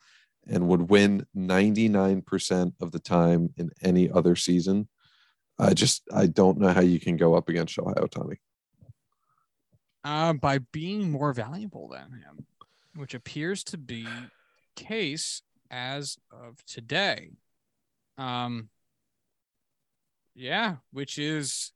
[0.48, 4.88] and would win 99% of the time in any other season.
[5.60, 8.38] I just I don't know how you can go up against Shohei Ohtani.
[10.04, 12.48] Uh, by being more valuable than him,
[12.96, 14.08] which appears to be
[14.76, 17.32] case as of today.
[18.18, 18.70] Um,
[20.36, 21.72] yeah, which is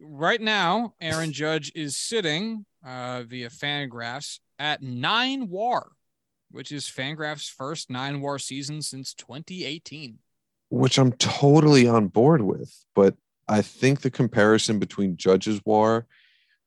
[0.00, 5.92] right now, Aaron Judge is sitting uh, via Fangraphs at nine WAR,
[6.50, 10.18] which is Fangraphs' first nine WAR season since 2018.
[10.70, 13.14] Which I'm totally on board with, but
[13.46, 16.06] I think the comparison between Judge's WAR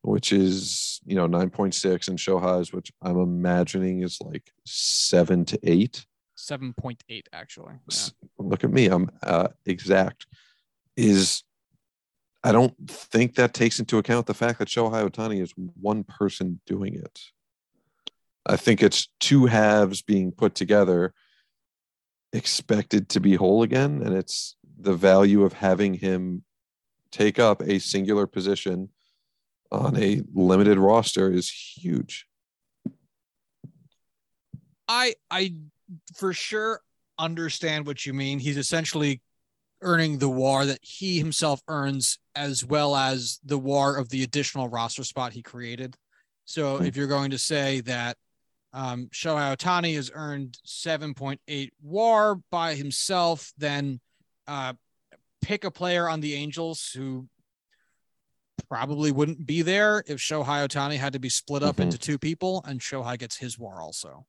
[0.07, 6.05] which is you know 9.6 and Shohei's, which I'm imagining is like seven to eight.
[6.37, 7.73] 7.8 actually.
[7.91, 7.97] Yeah.
[8.37, 10.27] Look at me, I'm uh, exact.
[10.97, 11.43] Is
[12.43, 16.59] I don't think that takes into account the fact that Shohei Ohtani is one person
[16.65, 17.21] doing it.
[18.45, 21.13] I think it's two halves being put together
[22.33, 26.43] expected to be whole again, and it's the value of having him
[27.11, 28.89] take up a singular position
[29.71, 32.25] on a limited roster is huge.
[34.87, 35.55] I I
[36.15, 36.81] for sure
[37.19, 38.39] understand what you mean.
[38.39, 39.21] He's essentially
[39.81, 44.67] earning the war that he himself earns as well as the war of the additional
[44.69, 45.95] roster spot he created.
[46.45, 46.85] So Hmm.
[46.85, 48.17] if you're going to say that
[48.73, 53.99] um, Shohei Ohtani has earned 7.8 war by himself, then
[54.47, 54.73] uh,
[55.41, 57.27] pick a player on the Angels who
[58.69, 61.83] probably wouldn't be there if Shohei Ohtani had to be split up Mhm.
[61.83, 64.25] into two people and Shohei gets his war also.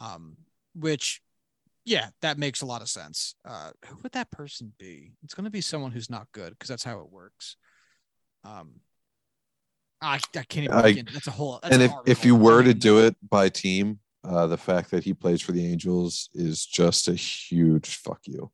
[0.00, 0.36] Um,
[0.74, 1.20] which
[1.88, 3.34] yeah, that makes a lot of sense.
[3.44, 5.14] Uh, who would that person be?
[5.24, 7.56] It's going to be someone who's not good because that's how it works.
[8.44, 8.80] Um,
[10.00, 10.74] I, I can't even.
[10.78, 11.58] I- That's a whole.
[11.62, 15.02] That's and if, if you were to do it by team, uh, the fact that
[15.04, 18.50] he plays for the Angels is just a huge fuck you,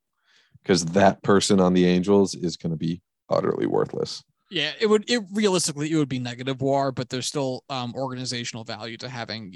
[0.62, 4.22] because that person on the Angels is going to be utterly worthless.
[4.50, 5.10] yeah, it would.
[5.10, 9.52] It realistically, it would be negative war, but there's still um organizational value to having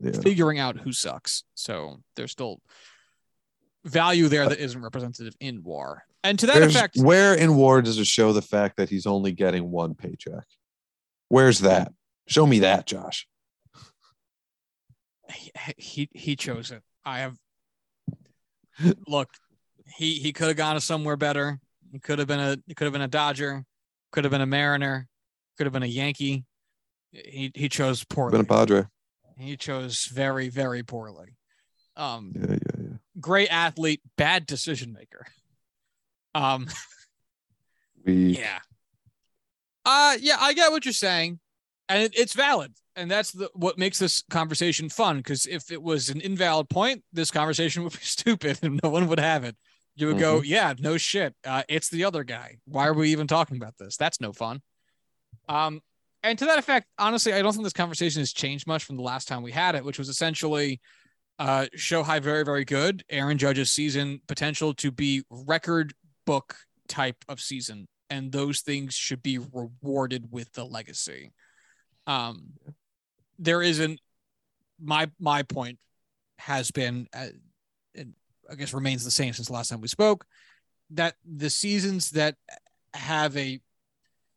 [0.00, 0.20] Yeah.
[0.20, 1.44] figuring out who sucks.
[1.54, 2.60] So there's still
[3.88, 6.04] value there that isn't representative in war.
[6.24, 9.06] And to that There's- effect, where in War does it show the fact that he's
[9.06, 10.44] only getting one paycheck?
[11.28, 11.92] Where's that?
[12.26, 13.26] Show me that, Josh.
[15.32, 16.82] he he, he chose it.
[17.04, 17.36] I have
[19.06, 19.28] look.
[19.96, 21.60] He he could have gone to somewhere better.
[21.92, 23.64] He could have been a he could have been a Dodger,
[24.12, 25.08] could have been a Mariner,
[25.56, 26.44] could have been a Yankee.
[27.12, 28.32] He he chose poorly.
[28.32, 28.84] Been a Padre.
[29.38, 31.36] he chose very very poorly.
[31.96, 32.77] Um, yeah, yeah.
[33.20, 35.26] Great athlete, bad decision maker.
[36.34, 36.66] Um,
[38.04, 38.60] We yeah.
[39.84, 41.40] Uh yeah, I get what you're saying.
[41.88, 42.72] And it, it's valid.
[42.96, 45.18] And that's the what makes this conversation fun.
[45.18, 49.08] Because if it was an invalid point, this conversation would be stupid and no one
[49.08, 49.56] would have it.
[49.96, 51.34] You would go, yeah, no shit.
[51.44, 52.58] Uh, it's the other guy.
[52.66, 53.96] Why are we even talking about this?
[53.96, 54.62] That's no fun.
[55.48, 55.80] Um,
[56.22, 59.02] and to that effect, honestly, I don't think this conversation has changed much from the
[59.02, 60.80] last time we had it, which was essentially
[61.38, 63.04] uh Shohei very, very good.
[63.08, 65.94] Aaron Judge's season potential to be record
[66.26, 66.56] book
[66.88, 71.32] type of season and those things should be rewarded with the legacy
[72.06, 72.52] um
[73.38, 74.00] there isn't
[74.80, 75.78] my my point
[76.38, 77.26] has been uh,
[78.50, 80.24] i guess remains the same since the last time we spoke
[80.90, 82.34] that the seasons that
[82.94, 83.60] have a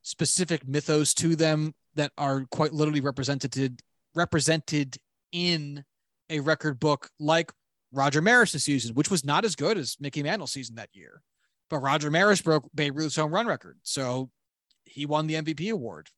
[0.01, 3.81] specific mythos to them that are quite literally represented
[4.15, 4.97] represented
[5.31, 5.83] in
[6.31, 7.51] a record book like
[7.91, 11.21] Roger Maris' season, which was not as good as Mickey Mantle's season that year.
[11.69, 13.77] But Roger Maris broke Babe Ruth's home run record.
[13.83, 14.29] So
[14.85, 16.09] he won the MVP award,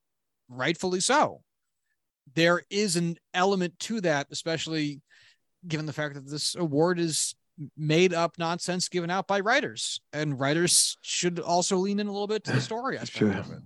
[0.48, 1.42] rightfully so.
[2.36, 5.02] There is an element to that, especially
[5.68, 7.36] given the fact that this award is
[7.78, 12.28] made up nonsense given out by writers, and writers should also lean in a little
[12.28, 13.32] bit to the story aspect Sure.
[13.34, 13.60] of it.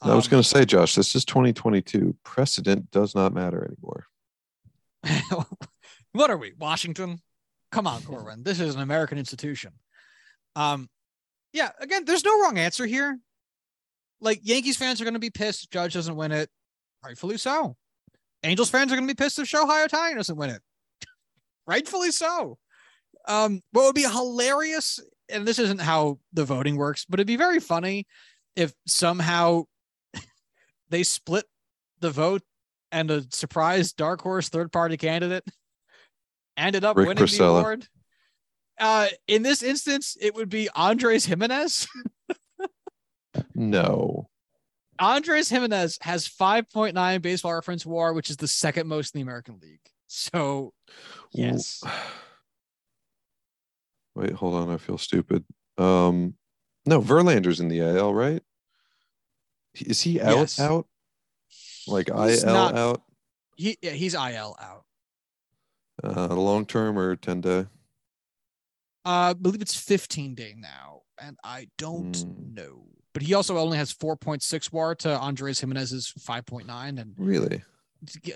[0.00, 2.16] I was Um, going to say, Josh, this is 2022.
[2.24, 4.06] Precedent does not matter anymore.
[6.12, 7.20] what are we, Washington?
[7.72, 8.42] Come on, Corwin.
[8.42, 9.72] This is an American institution.
[10.56, 10.88] Um,
[11.52, 11.70] yeah.
[11.80, 13.18] Again, there's no wrong answer here.
[14.20, 16.48] Like Yankees fans are going to be pissed if Judge doesn't win it,
[17.04, 17.76] rightfully so.
[18.42, 20.62] Angels fans are going to be pissed if Shohei Ohtani doesn't win it,
[21.66, 22.58] rightfully so.
[23.26, 27.36] Um, what would be hilarious, and this isn't how the voting works, but it'd be
[27.36, 28.06] very funny
[28.54, 29.64] if somehow
[30.90, 31.44] they split
[32.00, 32.42] the vote
[32.94, 35.44] and a surprise dark horse third party candidate
[36.56, 37.58] ended up Rick winning the Porcello.
[37.60, 37.88] award.
[38.78, 41.86] Uh, in this instance, it would be Andres Giménez.
[43.52, 44.28] No.
[45.00, 49.58] Andres Giménez has 5.9 baseball reference war, which is the second most in the American
[49.60, 49.80] League.
[50.06, 50.72] So,
[51.32, 51.82] yes.
[54.14, 54.70] Wait, hold on.
[54.70, 55.44] I feel stupid.
[55.78, 56.34] Um,
[56.86, 58.40] no, Verlander's in the AL, right?
[59.74, 60.36] Is he out?
[60.36, 60.60] Yes.
[60.60, 60.86] Out?
[61.86, 63.02] Like He's IL not- out?
[63.56, 64.84] He yeah, he's IL out.
[66.02, 67.60] Uh, long term or 10 day?
[69.06, 72.54] Uh, I believe it's 15 day now, and I don't Hmm.
[72.54, 72.86] know.
[73.12, 77.62] But he also only has 4.6 WAR to Andres Giménez's 5.9, and Really?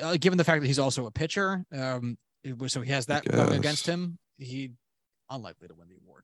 [0.01, 3.25] uh, given the fact that he's also a pitcher, um, it so he has that
[3.25, 4.19] going against him.
[4.37, 4.71] He
[5.31, 6.23] unlikely to win the award.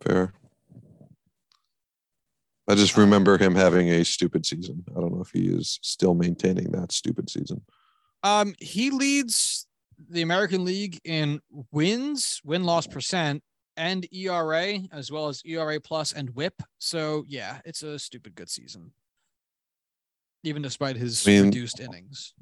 [0.00, 0.32] Fair.
[2.68, 4.84] I just remember him having a stupid season.
[4.96, 7.62] I don't know if he is still maintaining that stupid season.
[8.22, 9.66] Um, he leads
[10.10, 11.40] the American League in
[11.70, 13.42] wins, win loss percent,
[13.76, 16.62] and ERA, as well as ERA plus and WHIP.
[16.78, 18.92] So yeah, it's a stupid good season,
[20.42, 22.34] even despite his I mean- reduced innings.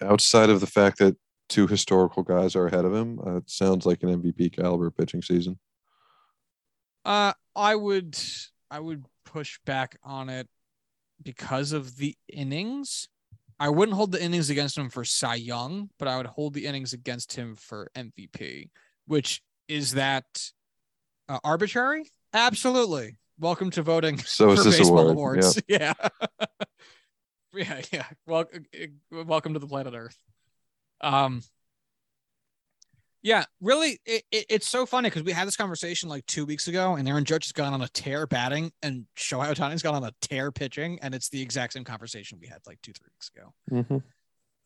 [0.00, 1.16] Outside of the fact that
[1.48, 5.22] two historical guys are ahead of him, uh, it sounds like an MVP caliber pitching
[5.22, 5.60] season.
[7.04, 8.18] Uh, I would
[8.72, 10.48] I would push back on it
[11.22, 13.06] because of the innings.
[13.60, 16.64] I wouldn't hold the innings against him for Cy Young, but I would hold the
[16.64, 18.70] innings against him for MVP.
[19.06, 20.24] Which is that
[21.28, 22.10] uh, arbitrary?
[22.32, 23.18] Absolutely.
[23.38, 25.40] Welcome to voting So is for this baseball award?
[25.40, 25.62] awards.
[25.68, 25.92] Yeah.
[27.52, 28.06] yeah, yeah.
[28.26, 30.16] Well, uh, welcome to the planet Earth.
[31.02, 31.42] Um,
[33.22, 36.66] yeah, really, it, it, it's so funny because we had this conversation like two weeks
[36.66, 40.04] ago, and Aaron Judge has gone on a tear batting, and Shohei Ohtani's gone on
[40.04, 43.30] a tear pitching, and it's the exact same conversation we had like two, three weeks
[43.34, 43.54] ago.
[43.70, 43.96] Mm-hmm.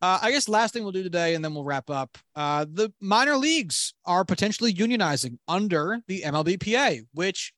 [0.01, 2.17] Uh, I guess last thing we'll do today, and then we'll wrap up.
[2.35, 7.53] Uh, the minor leagues are potentially unionizing under the MLBPA, which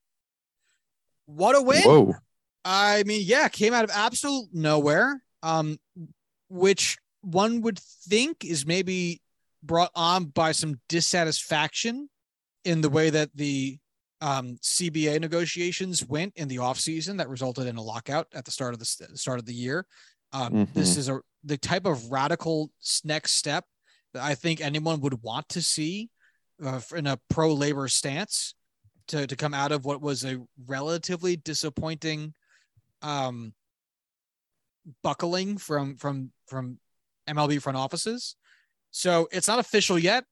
[1.27, 1.83] what a win!
[1.83, 2.15] Whoa.
[2.65, 5.23] I mean, yeah, came out of absolute nowhere.
[5.45, 5.79] Um,
[6.49, 9.21] which one would think is maybe
[9.69, 12.09] brought on by some dissatisfaction
[12.65, 13.79] in the way that the
[14.21, 18.75] um, CBA negotiations went in the offseason that resulted in a lockout at the start
[18.75, 19.87] of the start of the year.
[20.33, 22.71] Um, This is a the type of radical
[23.05, 23.65] next step
[24.13, 26.11] that I think anyone would want to see
[26.65, 28.55] uh, in a pro labor stance
[29.09, 32.35] to to come out of what was a relatively disappointing
[33.03, 33.55] um,
[35.03, 36.79] buckling from from from
[37.29, 38.37] MLB front offices.
[38.91, 40.25] So it's not official yet.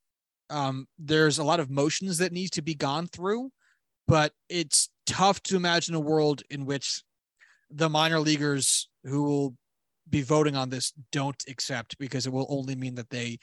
[0.51, 3.51] Um, there's a lot of motions that needs to be gone through,
[4.07, 7.03] but it's tough to imagine a world in which
[7.71, 9.57] the minor leaguers who will
[10.09, 13.39] be voting on this don't accept because it will only mean that they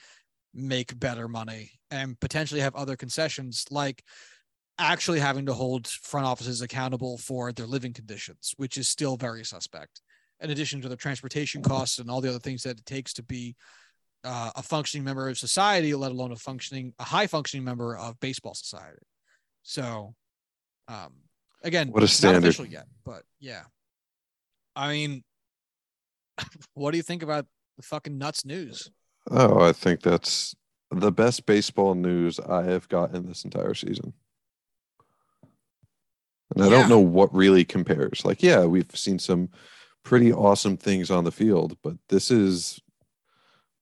[0.54, 4.04] make better money and potentially have other concessions like
[4.80, 9.44] actually having to hold front offices accountable for their living conditions, which is still very
[9.44, 10.02] suspect.
[10.40, 13.24] In addition to the transportation costs and all the other things that it takes to
[13.24, 13.56] be
[14.24, 18.20] uh, a functioning member of society, let alone a functioning, a high functioning member of
[18.20, 19.04] baseball society.
[19.64, 20.16] So,
[20.88, 21.14] um,
[21.64, 22.42] again, What a standard.
[22.42, 23.64] Not official yet, but yeah.
[24.76, 25.24] I mean,
[26.74, 27.46] what do you think about
[27.78, 28.90] the fucking nuts news?
[29.30, 30.56] Oh, I think that's
[30.92, 34.14] the best baseball news I have gotten this entire season.
[36.56, 36.72] And I Yeah.
[36.72, 38.24] don't know what really compares.
[38.26, 39.50] Like, yeah, we've seen some
[40.04, 42.80] pretty awesome things on the field, but this is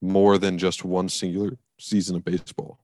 [0.02, 2.80] more than just one singular season of baseball.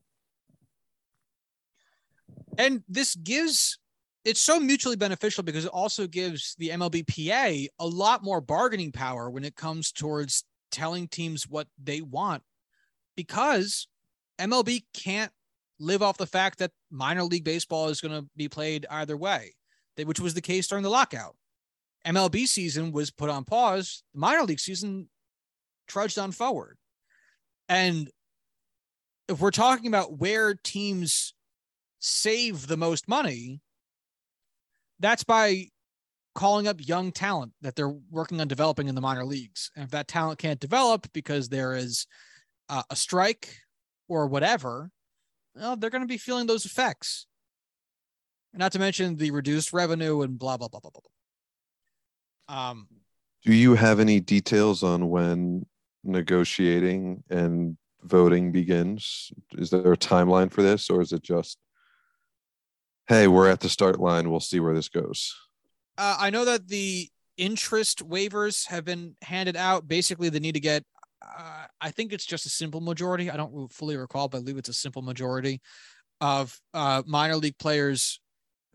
[2.57, 3.77] And this gives
[4.25, 9.29] it's so mutually beneficial because it also gives the MLBPA a lot more bargaining power
[9.29, 12.43] when it comes towards telling teams what they want
[13.15, 13.87] because
[14.37, 15.31] MLB can't
[15.79, 19.55] live off the fact that minor league baseball is going to be played either way,
[20.03, 21.35] which was the case during the lockout.
[22.05, 25.09] MLB season was put on pause, the minor league season
[25.87, 26.77] trudged on forward.
[27.69, 28.09] And
[29.27, 31.33] if we're talking about where teams
[31.99, 33.61] save the most money,
[34.99, 35.67] that's by
[36.33, 39.71] calling up young talent that they're working on developing in the minor leagues.
[39.75, 42.05] And if that talent can't develop because there is
[42.69, 43.57] uh, a strike
[44.07, 44.91] or whatever,
[45.55, 47.25] well, they're going to be feeling those effects.
[48.53, 52.69] Not to mention the reduced revenue and blah blah blah blah blah.
[52.69, 52.87] Um,
[53.43, 55.65] Do you have any details on when
[56.07, 59.31] negotiating and voting begins?
[59.57, 61.57] Is there a timeline for this, or is it just,
[63.07, 65.35] hey, we're at the start line, we'll see where this goes?
[65.97, 69.87] Uh, I know that the interest waivers have been handed out.
[69.87, 70.83] Basically, they need to get.
[71.21, 73.29] Uh, I think it's just a simple majority.
[73.29, 75.61] I don't fully recall, but I believe it's a simple majority
[76.21, 78.19] of uh, minor league players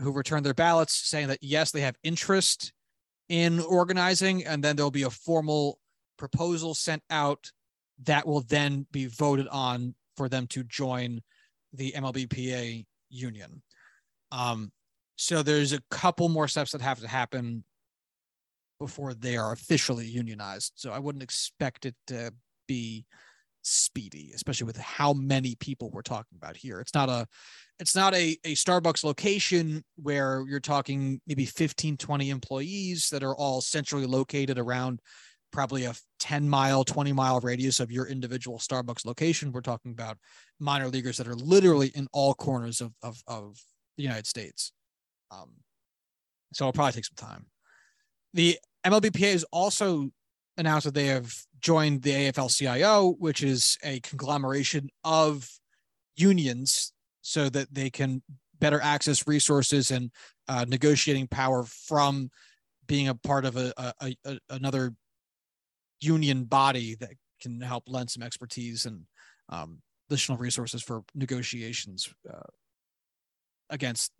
[0.00, 2.72] who return their ballots saying that yes, they have interest
[3.28, 5.78] in organizing, and then there'll be a formal
[6.22, 7.50] proposal sent out
[8.04, 11.20] that will then be voted on for them to join
[11.72, 13.60] the MLBPA union.
[14.30, 14.70] Um,
[15.16, 17.64] so there's a couple more steps that have to happen
[18.78, 20.74] before they are officially unionized.
[20.76, 22.32] So I wouldn't expect it to
[22.68, 23.04] be
[23.62, 26.78] speedy, especially with how many people we're talking about here.
[26.78, 27.26] It's not a
[27.80, 33.34] it's not a, a Starbucks location where you're talking maybe 15, 20 employees that are
[33.34, 35.00] all centrally located around
[35.52, 39.52] probably a 10 mile, 20 mile radius of your individual Starbucks location.
[39.52, 40.18] We're talking about
[40.58, 43.58] minor leaguers that are literally in all corners of, of, of
[43.96, 44.72] the United States.
[45.30, 45.50] Um,
[46.52, 47.46] so it'll probably take some time.
[48.34, 50.10] The MLBPA has also
[50.56, 55.48] announced that they have joined the AFL-CIO, which is a conglomeration of
[56.16, 56.92] unions,
[57.22, 58.22] so that they can
[58.58, 60.10] better access resources and
[60.48, 62.30] uh, negotiating power from
[62.86, 64.92] being a part of a, a, a another
[66.02, 69.02] union body that can help lend some expertise and
[69.48, 72.50] um, additional resources for negotiations uh,
[73.70, 74.12] against,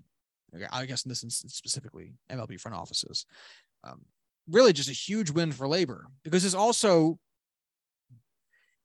[0.71, 3.27] I guess in this instance specifically, MLB front offices.
[3.85, 4.03] Um,
[4.51, 7.19] really, just a huge win for labor because it's also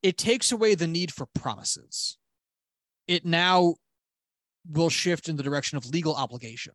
[0.04, 2.18] it takes away the need for promises.
[3.08, 3.76] It now
[4.70, 6.74] will shift in the direction of legal obligation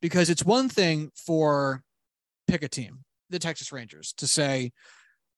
[0.00, 1.82] because it's one thing for
[2.48, 4.72] pick a team, the Texas Rangers, to say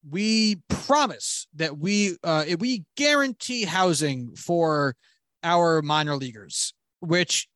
[0.08, 4.94] we promise that we uh, we guarantee housing for
[5.42, 7.48] our minor leaguers, which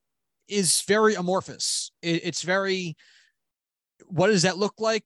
[0.49, 1.93] is very amorphous.
[2.03, 2.97] It, it's very
[4.07, 5.05] what does that look like?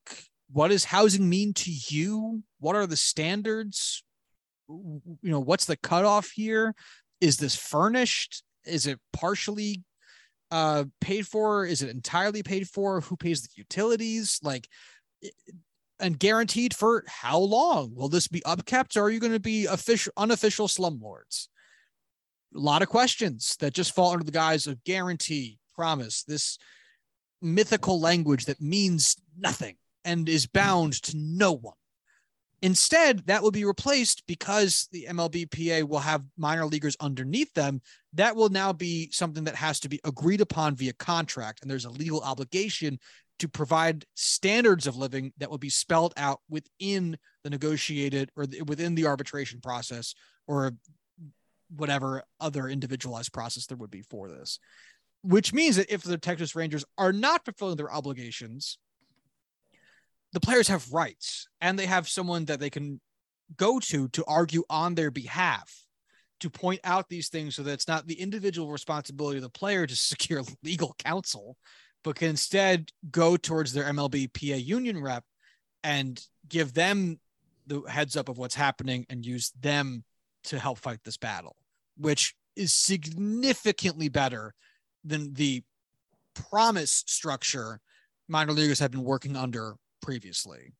[0.52, 2.42] What does housing mean to you?
[2.60, 4.04] What are the standards?
[4.68, 6.74] You know, what's the cutoff here?
[7.20, 8.42] Is this furnished?
[8.64, 9.82] Is it partially
[10.50, 11.64] uh, paid for?
[11.64, 13.00] Is it entirely paid for?
[13.00, 14.38] Who pays the utilities?
[14.42, 14.68] Like,
[16.02, 17.94] and guaranteed for how long?
[17.94, 21.48] Will this be upkept or are you going to be official, unofficial slumlords?
[22.54, 26.58] A lot of questions that just fall under the guise of guarantee, promise, this
[27.40, 31.74] mythical language that means nothing and is bound to no one.
[32.62, 37.80] Instead, that will be replaced because the MLBPA will have minor leaguers underneath them.
[38.12, 41.86] That will now be something that has to be agreed upon via contract, and there's
[41.86, 43.00] a legal obligation
[43.38, 48.62] to provide standards of living that will be spelled out within the negotiated or the,
[48.62, 50.14] within the arbitration process
[50.46, 50.72] or
[51.74, 54.58] whatever other individualized process there would be for this.
[55.22, 58.78] Which means that if the Texas Rangers are not fulfilling their obligations,
[60.32, 63.00] the players have rights and they have someone that they can
[63.56, 65.84] go to to argue on their behalf
[66.40, 69.86] to point out these things so that it's not the individual responsibility of the player
[69.86, 71.56] to secure legal counsel
[72.04, 75.24] but can instead go towards their MLBPA union rep
[75.84, 77.18] and give them
[77.66, 80.04] the heads up of what's happening and use them
[80.44, 81.56] to help fight this battle,
[81.96, 84.54] which is significantly better
[85.04, 85.62] than the
[86.34, 87.80] promise structure
[88.28, 90.74] minor leaguers have been working under previously.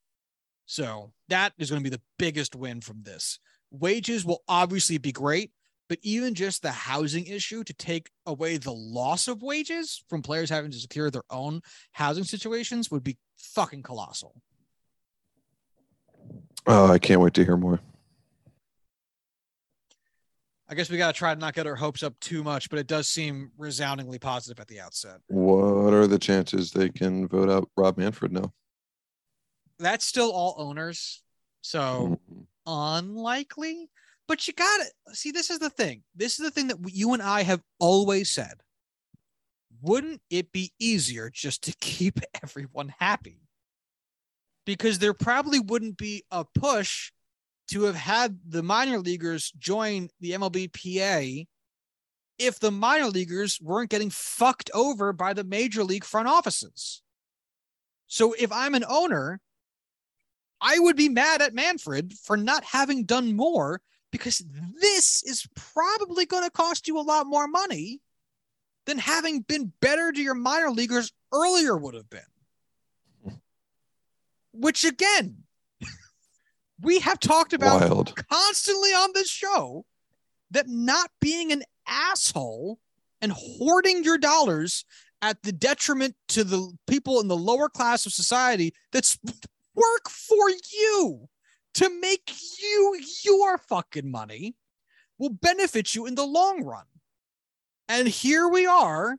[0.66, 3.38] So that is going to be the biggest win from this.
[3.70, 5.50] Wages will obviously be great,
[5.92, 10.48] but even just the housing issue to take away the loss of wages from players
[10.48, 14.40] having to secure their own housing situations would be fucking colossal.
[16.66, 17.78] Oh, I can't wait to hear more.
[20.66, 22.78] I guess we got to try to not get our hopes up too much, but
[22.78, 25.18] it does seem resoundingly positive at the outset.
[25.26, 28.50] What are the chances they can vote out Rob Manfred now?
[29.78, 31.22] That's still all owners.
[31.60, 32.40] So mm-hmm.
[32.66, 33.90] unlikely.
[34.28, 36.02] But you got to see, this is the thing.
[36.14, 38.54] This is the thing that you and I have always said.
[39.80, 43.40] Wouldn't it be easier just to keep everyone happy?
[44.64, 47.10] Because there probably wouldn't be a push
[47.68, 51.46] to have had the minor leaguers join the MLBPA
[52.38, 57.02] if the minor leaguers weren't getting fucked over by the major league front offices.
[58.06, 59.40] So if I'm an owner,
[60.60, 63.80] I would be mad at Manfred for not having done more
[64.12, 64.44] because
[64.80, 68.00] this is probably going to cost you a lot more money
[68.86, 72.20] than having been better to your minor leaguers earlier would have been.
[74.52, 75.44] Which again,
[76.80, 78.14] we have talked about Wild.
[78.30, 79.86] constantly on this show
[80.50, 82.78] that not being an asshole
[83.22, 84.84] and hoarding your dollars
[85.22, 89.18] at the detriment to the people in the lower class of society that's
[89.74, 91.28] work for you
[91.74, 94.54] to make you your fucking money
[95.18, 96.84] will benefit you in the long run.
[97.88, 99.16] And here we are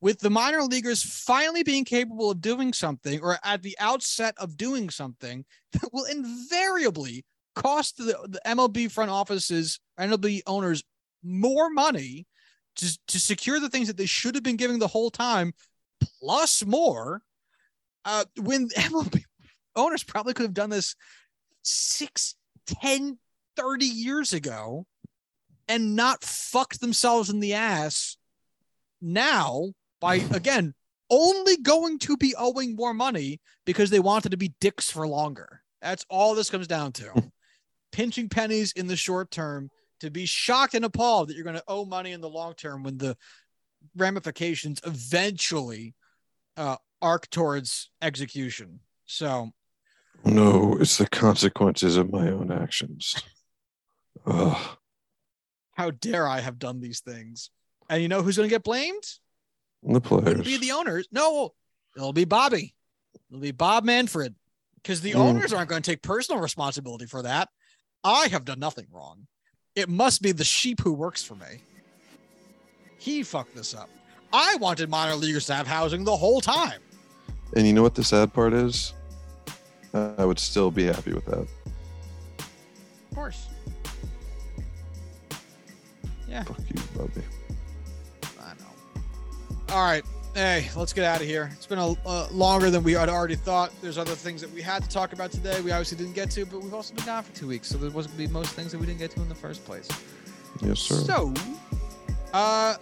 [0.00, 4.56] with the minor leaguers finally being capable of doing something or at the outset of
[4.56, 10.82] doing something that will invariably cost the, the MLB front offices, MLB owners
[11.22, 12.26] more money
[12.76, 15.52] to, to secure the things that they should have been giving the whole time,
[16.20, 17.22] plus more.
[18.04, 19.22] Uh, when MLB
[19.76, 20.96] owners probably could have done this
[21.62, 22.34] six,
[22.66, 23.18] 10,
[23.56, 24.86] 30 years ago
[25.68, 28.16] and not fucked themselves in the ass
[29.00, 30.74] now by, again,
[31.10, 35.62] only going to be owing more money because they wanted to be dicks for longer.
[35.80, 37.12] That's all this comes down to.
[37.92, 39.70] Pinching pennies in the short term
[40.00, 42.82] to be shocked and appalled that you're going to owe money in the long term
[42.82, 43.16] when the
[43.96, 45.94] ramifications eventually
[46.56, 48.80] uh, arc towards execution.
[49.04, 49.50] So
[50.24, 53.22] no, it's the consequences of my own actions.
[54.26, 54.76] Ugh.
[55.72, 57.50] How dare I have done these things?
[57.88, 59.02] And you know who's going to get blamed?
[59.82, 60.24] The players.
[60.24, 61.08] Wouldn't be the owners.
[61.10, 61.54] No,
[61.96, 62.74] it'll be Bobby.
[63.30, 64.34] It'll be Bob Manfred
[64.76, 65.16] because the mm.
[65.16, 67.48] owners aren't going to take personal responsibility for that.
[68.04, 69.26] I have done nothing wrong.
[69.74, 71.62] It must be the sheep who works for me.
[72.98, 73.88] He fucked this up.
[74.32, 76.80] I wanted minor leaguers to have housing the whole time.
[77.56, 78.94] And you know what the sad part is?
[79.94, 81.46] I would still be happy with that.
[82.38, 83.48] Of course.
[86.28, 86.44] Yeah.
[86.44, 87.22] Fuck you, Bubby.
[88.40, 89.02] I know.
[89.70, 90.02] All right.
[90.34, 91.50] Hey, let's get out of here.
[91.52, 93.70] It's been a uh, longer than we had already thought.
[93.82, 95.60] There's other things that we had to talk about today.
[95.60, 97.90] We obviously didn't get to, but we've also been gone for two weeks, so there
[97.90, 99.88] was going to be most things that we didn't get to in the first place.
[100.62, 100.94] Yes, sir.
[100.94, 101.34] So,
[102.32, 102.76] uh,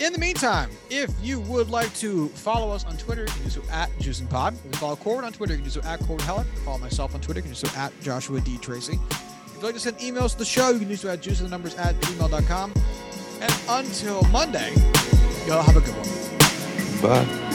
[0.00, 3.50] in the meantime, if you would like to follow us on Twitter, you can do
[3.50, 4.54] so at Juice and Pod.
[4.54, 6.44] If you follow Cord on Twitter, you can do so at Cord Heller.
[6.64, 8.56] Follow myself on Twitter, you can do so at Joshua D.
[8.58, 8.98] Tracy.
[9.10, 11.40] If you'd like to send emails to the show, you can do so at juice
[11.40, 12.72] and the numbers at gmail.com.
[13.40, 14.72] And until Monday,
[15.46, 17.26] y'all have a good one.
[17.26, 17.49] Bye.